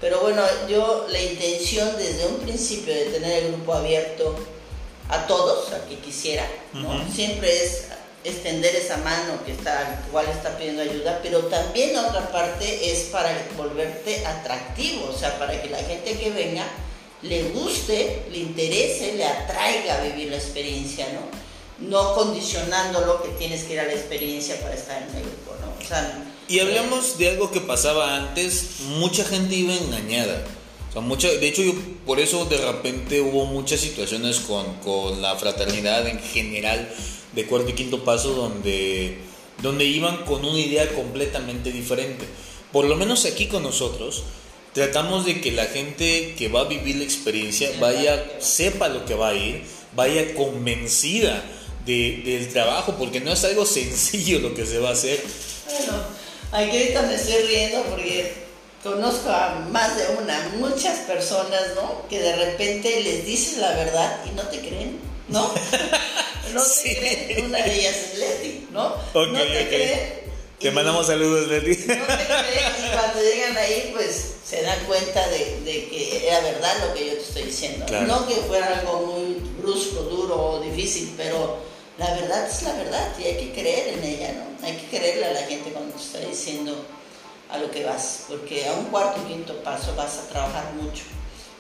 [0.01, 4.35] Pero bueno, yo la intención desde un principio de tener el grupo abierto
[5.09, 7.05] a todos, a que quisiera, ¿no?
[7.13, 7.85] Siempre es
[8.25, 13.05] extender esa mano que está, igual está pidiendo ayuda, pero también la otra parte es
[13.05, 16.65] para volverte atractivo, o sea, para que la gente que venga
[17.23, 21.87] le guste, le interese, le atraiga a vivir la experiencia, ¿no?
[21.87, 25.85] No condicionándolo que tienes que ir a la experiencia para estar en el grupo, ¿no?
[25.85, 30.45] O sea, Y hablamos de algo que pasaba antes, mucha gente iba engañada.
[30.95, 31.73] Sea, mucha, de hecho, yo,
[32.07, 36.89] por eso de repente hubo muchas situaciones con, con la fraternidad en general
[37.33, 39.19] de cuarto y quinto paso donde,
[39.61, 42.25] donde iban con una idea completamente diferente.
[42.71, 44.23] por lo menos aquí con nosotros,
[44.73, 49.15] tratamos de que la gente que va a vivir la experiencia vaya, sepa lo que
[49.15, 49.65] va a ir,
[49.97, 51.45] vaya convencida
[51.87, 55.21] de, del trabajo, porque no es algo sencillo lo que se va a hacer.
[55.67, 56.03] Bueno,
[56.53, 58.44] aquí ahorita me estoy riendo porque
[58.85, 62.07] conozco a más de una, muchas personas, ¿no?
[62.09, 65.51] Que de repente les dices la verdad y no te creen, ¿no?
[66.53, 67.47] no te creen.
[67.47, 68.91] Una de ellas es Leti, ¿no?
[68.91, 70.25] no te creen.
[70.61, 71.87] Te mandamos saludos, Leti.
[71.87, 76.41] No te creen y cuando llegan ahí, pues se dan cuenta de, de, que era
[76.41, 77.87] verdad lo que yo te estoy diciendo.
[78.07, 81.57] No que fuera algo muy brusco, duro o difícil, pero
[81.97, 84.67] la verdad es la verdad y hay que creer en ella, ¿no?
[84.67, 86.85] Hay que creerle a la gente cuando te está diciendo
[87.51, 91.05] a lo que vas, porque a un cuarto o quinto paso vas a trabajar mucho.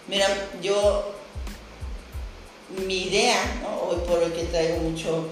[0.09, 0.27] Mira,
[0.61, 1.15] yo,
[2.87, 3.37] mi idea,
[3.89, 5.29] hoy por hoy que traigo mucho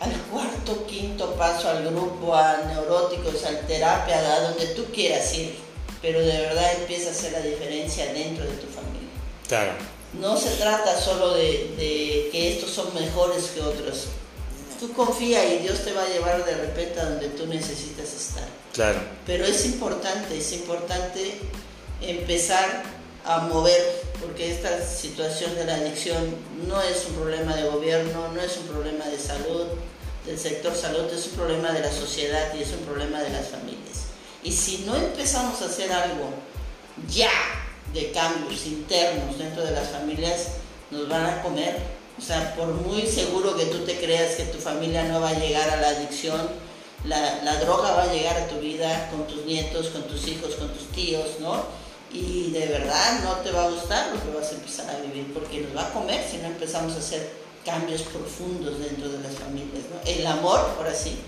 [0.00, 5.56] al cuarto, quinto paso, al grupo, a neuróticos, al terapia, a donde tú quieras ir,
[6.00, 9.08] pero de verdad empieza a hacer la diferencia dentro de tu familia.
[9.46, 9.72] Claro.
[10.18, 14.08] No se trata solo de, de que estos son mejores que otros.
[14.82, 18.42] Tú confía y Dios te va a llevar de repente a donde tú necesitas estar.
[18.72, 18.98] Claro.
[19.24, 21.38] Pero es importante, es importante
[22.00, 22.82] empezar
[23.24, 23.80] a mover,
[24.20, 26.34] porque esta situación de la adicción
[26.66, 29.66] no es un problema de gobierno, no es un problema de salud,
[30.26, 33.50] del sector salud, es un problema de la sociedad y es un problema de las
[33.50, 34.08] familias.
[34.42, 36.28] Y si no empezamos a hacer algo
[37.08, 37.30] ya
[37.94, 40.48] de cambios internos dentro de las familias,
[40.90, 42.01] nos van a comer.
[42.22, 45.38] O sea, por muy seguro que tú te creas que tu familia no va a
[45.38, 46.40] llegar a la adicción,
[47.04, 50.68] la, droga va a llegar a tu vida con tus nietos, con tus hijos, con
[50.68, 51.64] tus tíos, ¿no?
[52.12, 55.34] Y de verdad no te va a gustar lo que vas a empezar a vivir
[55.34, 57.28] porque nos va a comer si no empezamos a hacer
[57.64, 60.08] cambios profundos dentro de las familias, ¿no?
[60.08, 61.18] El amor, ahora sí,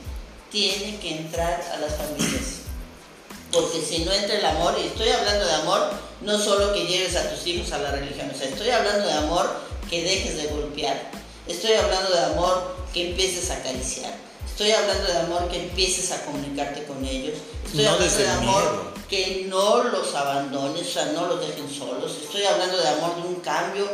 [0.52, 2.60] tiene que entrar a las familias.
[3.50, 5.90] Porque si no entra el amor, y estoy hablando de amor,
[6.20, 9.12] no solo que lleves a tus hijos a la religión, o sea, estoy hablando de
[9.12, 11.10] amor que dejes de golpear,
[11.46, 14.12] estoy hablando de amor que empieces a acariciar,
[14.44, 17.38] Estoy hablando de amor que empieces a comunicarte con ellos.
[17.66, 22.16] Estoy hablando de amor que no los abandones, o sea, no los dejen solos.
[22.22, 23.84] Estoy hablando de amor de un cambio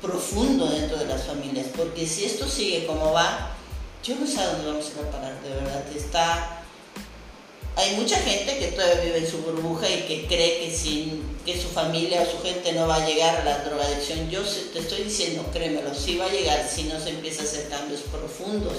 [0.00, 1.66] profundo dentro de las familias.
[1.76, 3.50] Porque si esto sigue como va,
[4.04, 5.84] yo no sé a dónde vamos a ir a parar, de verdad.
[5.96, 6.59] Está
[7.76, 11.60] hay mucha gente que todavía vive en su burbuja y que cree que, sin, que
[11.60, 14.28] su familia o su gente no va a llegar a la drogadicción.
[14.28, 17.68] Yo te estoy diciendo, créemelo, sí va a llegar si no se empieza a hacer
[17.68, 18.74] cambios profundos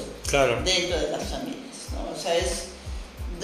[0.63, 1.89] dentro de las familias.
[1.93, 2.15] ¿no?
[2.15, 2.71] O sea, es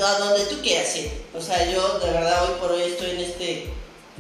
[0.04, 1.12] a donde tú quieras ir.
[1.36, 3.68] O sea, yo de verdad hoy por hoy estoy en este,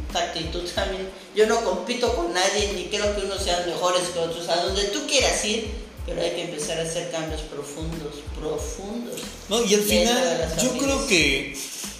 [0.07, 1.09] esta actitud también.
[1.35, 4.47] Yo no compito con nadie ni creo que unos sean mejores que otros.
[4.49, 5.69] A donde tú quieras ir,
[6.07, 9.15] pero hay que empezar a hacer cambios profundos, profundos.
[9.49, 11.55] No, y al final yo creo que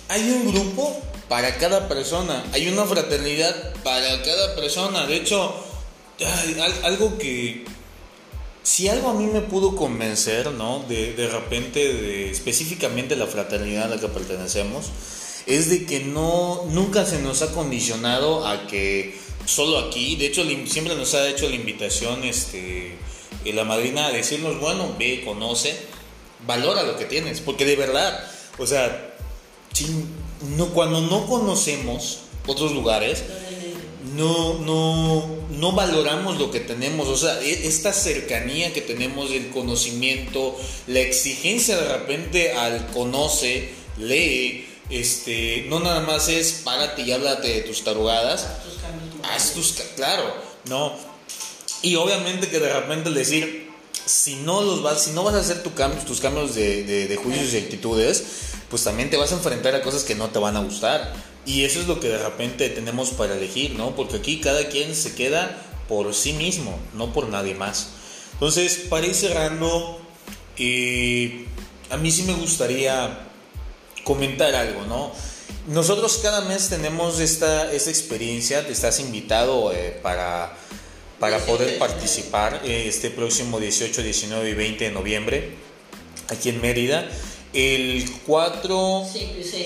[0.08, 0.98] hay un grupo
[1.28, 5.06] para cada persona, hay una fraternidad para cada persona.
[5.06, 5.54] De hecho,
[6.84, 7.66] algo que
[8.64, 10.86] si algo a mí me pudo convencer, ¿no?
[10.88, 14.86] De, de repente, de, específicamente la fraternidad a la que pertenecemos,
[15.46, 20.44] es de que no, nunca se nos ha condicionado a que solo aquí, de hecho
[20.66, 22.98] siempre nos ha hecho la invitación, este,
[23.46, 25.76] y la madrina a decirnos, bueno, ve, conoce,
[26.46, 28.24] valora lo que tienes, porque de verdad,
[28.58, 29.14] o sea,
[30.58, 33.24] no, cuando no conocemos otros lugares,
[34.16, 39.50] no, no, no valoramos lo que tenemos, o sea, e, esta cercanía que tenemos, el
[39.50, 40.56] conocimiento,
[40.88, 47.48] la exigencia de repente al conoce, lee, este, no nada más es párate y háblate
[47.48, 48.48] de tus tarugadas,
[49.24, 50.34] haz tus, claro,
[50.70, 50.96] no,
[51.82, 53.70] y obviamente que de repente decir,
[54.06, 57.16] si no, los vas, si no vas a hacer tu cambio, tus cambios de, de,
[57.18, 58.24] juicios y actitudes,
[58.70, 61.14] pues también te vas a enfrentar a cosas que no te van a gustar.
[61.46, 63.96] Y eso es lo que de repente tenemos para elegir, ¿no?
[63.96, 67.90] Porque aquí cada quien se queda por sí mismo, no por nadie más.
[68.34, 70.00] Entonces, para ir cerrando,
[70.58, 71.46] eh,
[71.90, 73.28] a mí sí me gustaría
[74.04, 75.12] comentar algo, ¿no?
[75.68, 80.56] Nosotros cada mes tenemos esta, esta experiencia, te estás invitado eh, para
[81.20, 85.50] para poder participar este próximo 18, 19 y 20 de noviembre
[86.30, 87.08] aquí en Mérida.
[87.54, 89.06] El 4,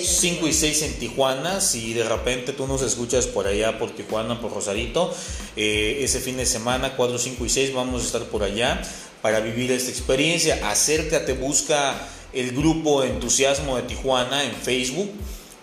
[0.03, 4.39] 5 y 6 en Tijuana, si de repente tú nos escuchas por allá, por Tijuana,
[4.39, 5.13] por Rosarito,
[5.57, 8.81] eh, ese fin de semana, 4, 5 y 6 vamos a estar por allá
[9.21, 10.69] para vivir esta experiencia.
[10.69, 15.11] Acércate, busca el grupo Entusiasmo de Tijuana en Facebook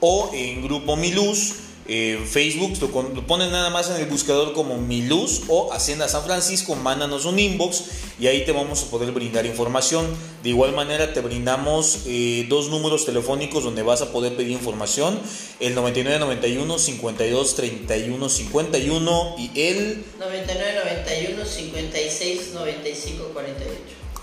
[0.01, 1.55] o en Grupo Mi Luz
[1.89, 6.75] Facebook, lo, ponen nada más en el buscador como Mi Luz o Hacienda San Francisco,
[6.77, 7.85] mándanos un inbox
[8.21, 10.07] y ahí te vamos a poder brindar información.
[10.43, 15.19] De igual manera te brindamos eh, dos números telefónicos donde vas a poder pedir información,
[15.61, 23.75] el 9991 52 31 51 y el 9991 56 95 48.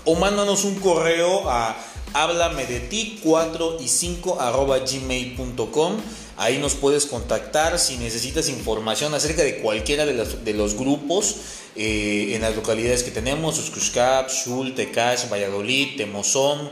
[0.04, 1.76] O mándanos un correo a
[2.12, 5.96] háblame de ti 4 y 5 arroba gmail.com
[6.38, 11.36] Ahí nos puedes contactar si necesitas información acerca de cualquiera de los, grupos
[11.76, 16.70] eh, en las localidades que tenemos, Uscuxcap, Shul, Tecash, Valladolid, Temozón,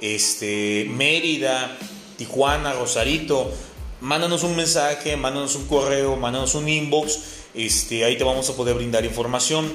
[0.00, 1.78] este, Mérida,
[2.18, 3.52] Tijuana, Rosarito.
[4.00, 7.20] Mándanos un mensaje, mándanos un correo, mándanos un inbox,
[7.54, 9.72] este, ahí te vamos a poder brindar información.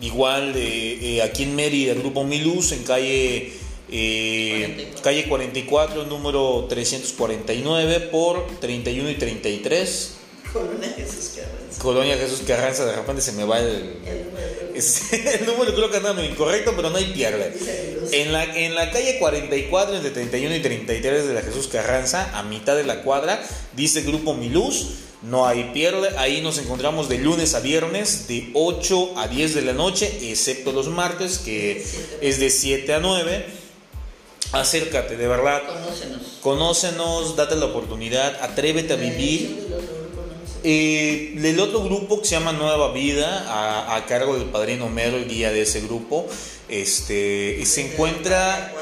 [0.00, 3.52] Igual eh, aquí en Mérida, el Grupo Miluz, en calle
[3.88, 10.12] eh, calle 44, número 349 por 31 y 33.
[10.52, 11.82] Colonia Jesús Carranza.
[11.82, 13.66] Colonia Jesús Carranza, de repente se me va el,
[14.04, 15.74] el número.
[15.74, 17.54] creo que anda incorrecto, pero no hay pierde.
[18.12, 22.42] En la, en la calle 44, entre 31 y 33 de la Jesús Carranza, a
[22.42, 23.42] mitad de la cuadra,
[23.74, 25.02] dice Grupo Miluz.
[25.22, 29.62] No hay pierde, ahí nos encontramos de lunes a viernes, de 8 a 10 de
[29.62, 31.84] la noche, excepto los martes, que
[32.20, 33.46] es de 7 a 9
[34.52, 35.62] acércate, de verdad.
[35.66, 36.22] Conócenos.
[36.42, 39.66] Conócenos, date la oportunidad, atrévete a vivir.
[40.64, 45.28] Eh, el otro grupo que se llama Nueva Vida, a, cargo del padrino Homero, el
[45.28, 46.26] guía de ese grupo,
[46.68, 48.72] este, se encuentra,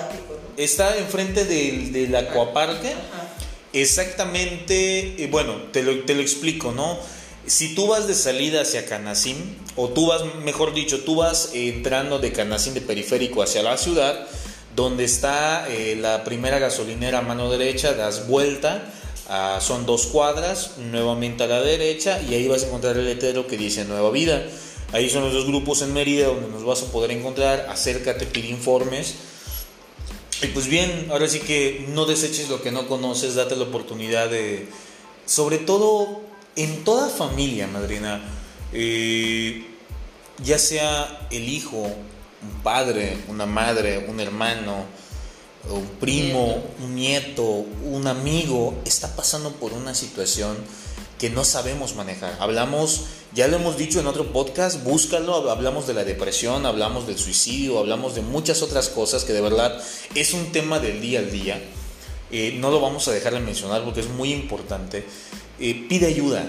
[0.57, 2.95] está enfrente del, del acuaparque.
[3.75, 6.99] Exactamente, eh, bueno, te lo, te lo explico, ¿no?
[7.47, 9.37] Si tú vas de salida hacia Canacín,
[9.77, 14.27] o tú vas, mejor dicho, tú vas entrando de Canacín de periférico hacia la ciudad,
[14.75, 18.93] donde está eh, la primera gasolinera a mano derecha, das vuelta,
[19.29, 23.47] ah, son dos cuadras, nuevamente a la derecha y ahí vas a encontrar el letrero
[23.47, 24.45] que dice Nueva Vida.
[24.93, 28.49] Ahí son los dos grupos en Mérida donde nos vas a poder encontrar, acércate, pide
[28.49, 29.15] informes.
[30.43, 34.29] Y pues bien, ahora sí que no deseches lo que no conoces, date la oportunidad
[34.29, 34.69] de,
[35.27, 36.21] sobre todo
[36.57, 38.23] en toda familia, madrina,
[38.73, 39.65] eh,
[40.43, 41.89] ya sea el hijo,
[42.45, 44.85] un padre, una madre, un hermano,
[45.71, 50.57] un primo, un nieto, un amigo, está pasando por una situación
[51.19, 52.37] que no sabemos manejar.
[52.39, 57.19] Hablamos, ya lo hemos dicho en otro podcast, búscalo, hablamos de la depresión, hablamos del
[57.19, 59.81] suicidio, hablamos de muchas otras cosas que de verdad
[60.15, 61.63] es un tema del día al día.
[62.31, 65.07] Eh, no lo vamos a dejar de mencionar porque es muy importante.
[65.61, 66.45] Eh, pide ayuda,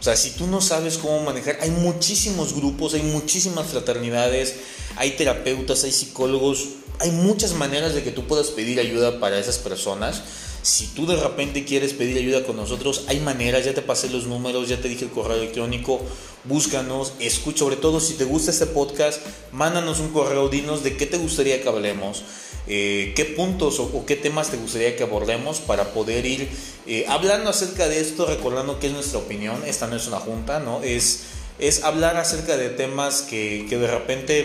[0.00, 4.54] o sea, si tú no sabes cómo manejar, hay muchísimos grupos, hay muchísimas fraternidades,
[4.96, 6.68] hay terapeutas, hay psicólogos,
[7.00, 10.22] hay muchas maneras de que tú puedas pedir ayuda para esas personas.
[10.62, 14.24] Si tú de repente quieres pedir ayuda con nosotros, hay maneras, ya te pasé los
[14.24, 16.00] números, ya te dije el correo electrónico,
[16.44, 19.20] búscanos, escucha, sobre todo si te gusta este podcast,
[19.52, 22.24] mándanos un correo, dinos de qué te gustaría que hablemos.
[22.66, 26.48] Eh, qué puntos o, qué temas te gustaría que abordemos para poder ir
[26.86, 30.60] eh, hablando acerca de esto, recordando que es nuestra opinión, esta no es una junta,
[30.60, 30.82] ¿no?
[30.82, 31.22] Es,
[31.58, 34.44] es hablar acerca de temas que, que de repente...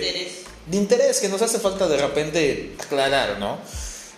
[0.65, 3.59] De interés, que nos hace falta de repente aclarar, ¿no?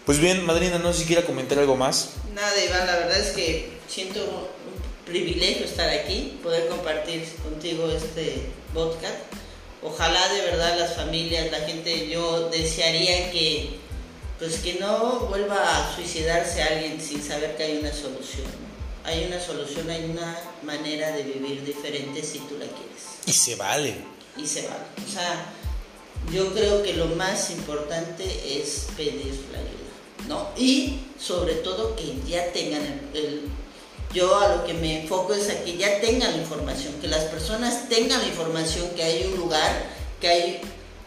[0.06, 2.12] Pues bien, Madrina, no sé si quiera comentar algo más.
[2.34, 4.50] Nada, Iván, la verdad es que siento
[5.08, 8.42] privilegio estar aquí, poder compartir contigo este
[8.74, 9.16] podcast.
[9.82, 13.80] Ojalá de verdad las familias, la gente, yo desearía que
[14.40, 18.46] pues que no vuelva a suicidarse alguien sin saber que hay una solución.
[19.04, 23.26] Hay una solución, hay una manera de vivir diferente si tú la quieres.
[23.26, 23.96] Y se vale.
[24.36, 24.84] Y se vale.
[25.08, 25.54] O sea,
[26.32, 28.24] yo creo que lo más importante
[28.62, 30.50] es pedir la ayuda, ¿no?
[30.58, 32.84] Y sobre todo que ya tengan
[33.14, 33.44] el,
[34.18, 37.26] yo a lo que me enfoco es a que ya tengan la información, que las
[37.26, 39.72] personas tengan la información, que hay un lugar,
[40.20, 40.62] que hay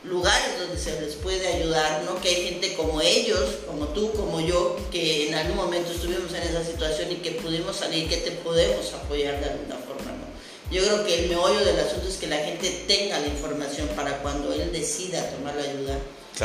[0.05, 2.21] lugares donde se les puede ayudar, ¿no?
[2.21, 6.43] Que hay gente como ellos, como tú, como yo, que en algún momento estuvimos en
[6.45, 10.31] esa situación y que pudimos salir, que te podemos apoyar de alguna forma, ¿no?
[10.71, 14.19] Yo creo que el meollo del asunto es que la gente tenga la información para
[14.23, 15.99] cuando él decida tomar la ayuda,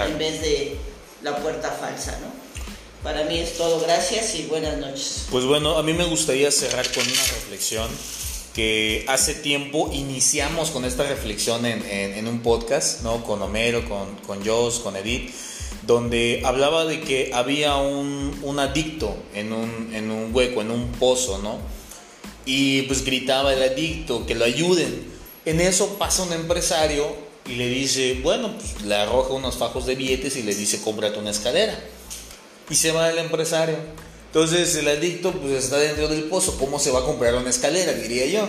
[0.08, 0.78] en vez de
[1.22, 2.45] la puerta falsa, ¿no?
[3.06, 5.28] Para mí es todo, gracias y buenas noches.
[5.30, 7.88] Pues bueno, a mí me gustaría cerrar con una reflexión
[8.56, 13.24] que hace tiempo iniciamos con esta reflexión en, un podcast, ¿no?
[13.24, 15.32] Con Homero, con, con Joss, con Edith,
[15.86, 21.38] donde hablaba de que había un, adicto en un, en un, hueco, en un pozo,
[21.38, 21.60] ¿no?
[22.44, 25.14] Y pues gritaba el adicto, que lo ayuden.
[25.46, 27.06] En eso pasa un empresario
[27.48, 31.20] y le dice, bueno, pues le arroja unos fajos de billetes y le dice, cómprate
[31.20, 31.80] una escalera.
[32.70, 33.76] Y se va el empresario
[34.28, 37.94] Entonces el adicto pues está dentro del pozo, ¿cómo se va a comprar una escalera?
[37.94, 38.48] Diría yo.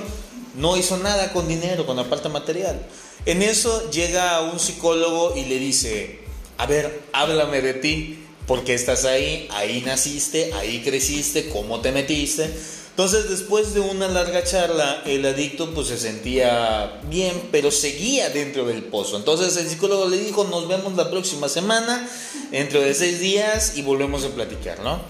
[0.56, 2.86] No hizo nada con dinero, con la parte material.
[3.26, 6.20] En eso llega un psicólogo y le dice,
[6.56, 12.50] a ver, háblame de ti, porque estás ahí, ahí naciste, ahí creciste, cómo te metiste.
[12.96, 18.64] Entonces, después de una larga charla, el adicto pues se sentía bien, pero seguía dentro
[18.64, 19.18] del pozo.
[19.18, 22.08] Entonces el psicólogo le dijo, nos vemos la próxima semana,
[22.50, 25.02] dentro de seis días, y volvemos a platicar, ¿no?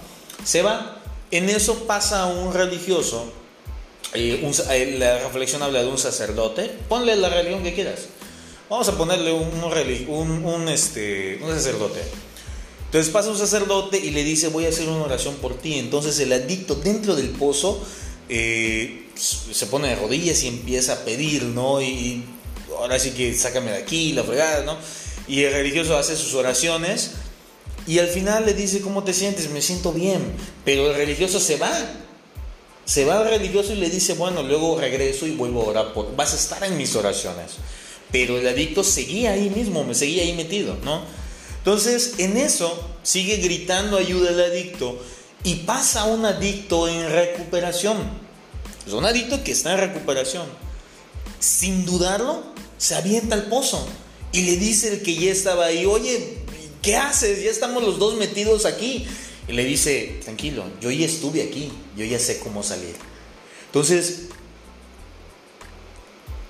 [0.42, 1.00] Se va.
[1.30, 3.32] En eso pasa un religioso,
[4.14, 8.06] eh, eh, la reflexión habla de un sacerdote, ponle la religión que quieras.
[8.68, 9.62] Vamos a ponerle un,
[10.08, 12.00] un, un, este, un sacerdote.
[12.96, 15.74] Entonces pasa un sacerdote y le dice, voy a hacer una oración por ti.
[15.74, 17.84] Entonces el adicto dentro del pozo
[18.30, 21.82] eh, se pone de rodillas y empieza a pedir, ¿no?
[21.82, 22.24] Y,
[22.78, 24.78] ahora sí que sácame de aquí, la fregada, ¿no?
[25.28, 27.10] Y el religioso hace sus oraciones
[27.86, 29.50] y al final le dice, ¿cómo te sientes?
[29.50, 30.22] Me siento bien.
[30.64, 31.70] Pero el religioso se va.
[32.86, 35.92] Se va el religioso y le dice, bueno, luego regreso y vuelvo a orar.
[36.16, 37.56] Vas a estar en mis oraciones.
[38.10, 41.25] Pero el adicto seguía ahí mismo, me seguía ahí metido, ¿no?
[41.66, 45.02] Entonces, en eso sigue gritando ayuda el adicto
[45.42, 47.96] y pasa un adicto en recuperación.
[48.86, 50.46] Es un adicto que está en recuperación.
[51.40, 52.44] Sin dudarlo,
[52.78, 53.84] se avienta al pozo
[54.30, 56.38] y le dice el que ya estaba ahí, oye,
[56.82, 57.42] ¿qué haces?
[57.42, 59.04] Ya estamos los dos metidos aquí.
[59.48, 62.94] Y le dice, tranquilo, yo ya estuve aquí, yo ya sé cómo salir.
[63.66, 64.26] Entonces,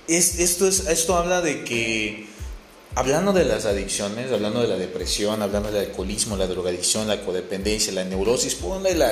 [0.07, 2.27] esto, es, esto habla de que
[2.97, 7.93] Hablando de las adicciones, hablando de la depresión, hablando del alcoholismo, la drogadicción, la codependencia,
[7.93, 9.11] la neurosis, ponle la,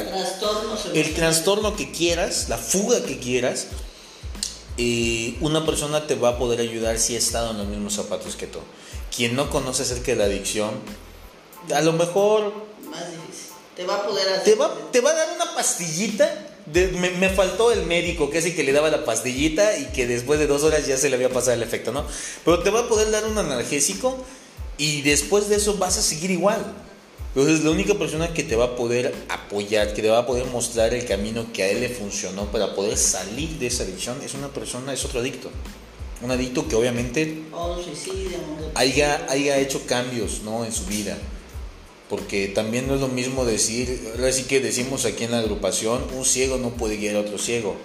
[0.91, 3.67] el trastorno que quieras, la fuga que quieras,
[4.79, 8.35] eh, una persona te va a poder ayudar si ha estado en los mismos zapatos
[8.35, 8.57] que tú.
[9.15, 10.71] Quien no conoce acerca de la adicción,
[11.71, 12.53] a lo mejor...
[12.89, 13.53] Más difícil.
[13.75, 14.43] Te va a poder hacer...
[14.45, 18.55] Te va, te va a dar una pastillita me, faltó el médico que es el
[18.55, 21.29] que le daba la pastillita y que después de dos horas ya se le había
[21.29, 22.05] pasado el efecto, ¿no?
[22.43, 24.17] Pero te va a poder dar un analgésico
[24.77, 26.73] y después de eso vas a seguir igual.
[27.35, 30.45] Entonces la única persona que te va a poder apoyar, que te va a poder
[30.47, 34.33] mostrar el camino que a él le funcionó para poder salir de esa adicción es
[34.33, 35.51] una persona, es otro adicto.
[36.21, 37.43] Un adicto que obviamente
[38.73, 40.65] haya, haya hecho cambios ¿no?
[40.65, 41.17] en su vida
[42.09, 46.05] porque también no es lo mismo decir, ahora sí que decimos aquí en la agrupación,
[46.15, 47.75] un ciego no puede guiar a otro ciego,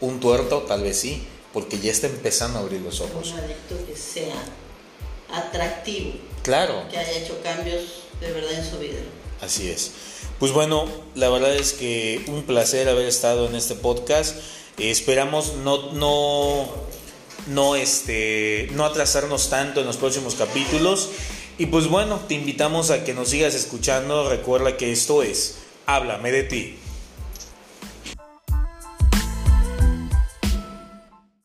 [0.00, 1.22] un tuerto tal vez sí,
[1.52, 3.32] porque ya está empezando a abrir los ojos.
[3.32, 4.36] Un adicto que sea
[5.32, 6.12] atractivo.
[6.42, 6.84] Claro.
[6.90, 7.84] Que haya hecho cambios
[8.20, 8.98] de verdad en su vida.
[9.40, 9.92] Así es.
[10.38, 14.36] Pues bueno, la verdad es que un placer haber estado en este podcast.
[14.78, 16.68] esperamos no, no,
[17.48, 21.08] no, este, no atrasarnos tanto en los próximos capítulos.
[21.58, 24.30] Y pues bueno, te invitamos a que nos sigas escuchando.
[24.30, 26.78] Recuerda que esto es Háblame de ti.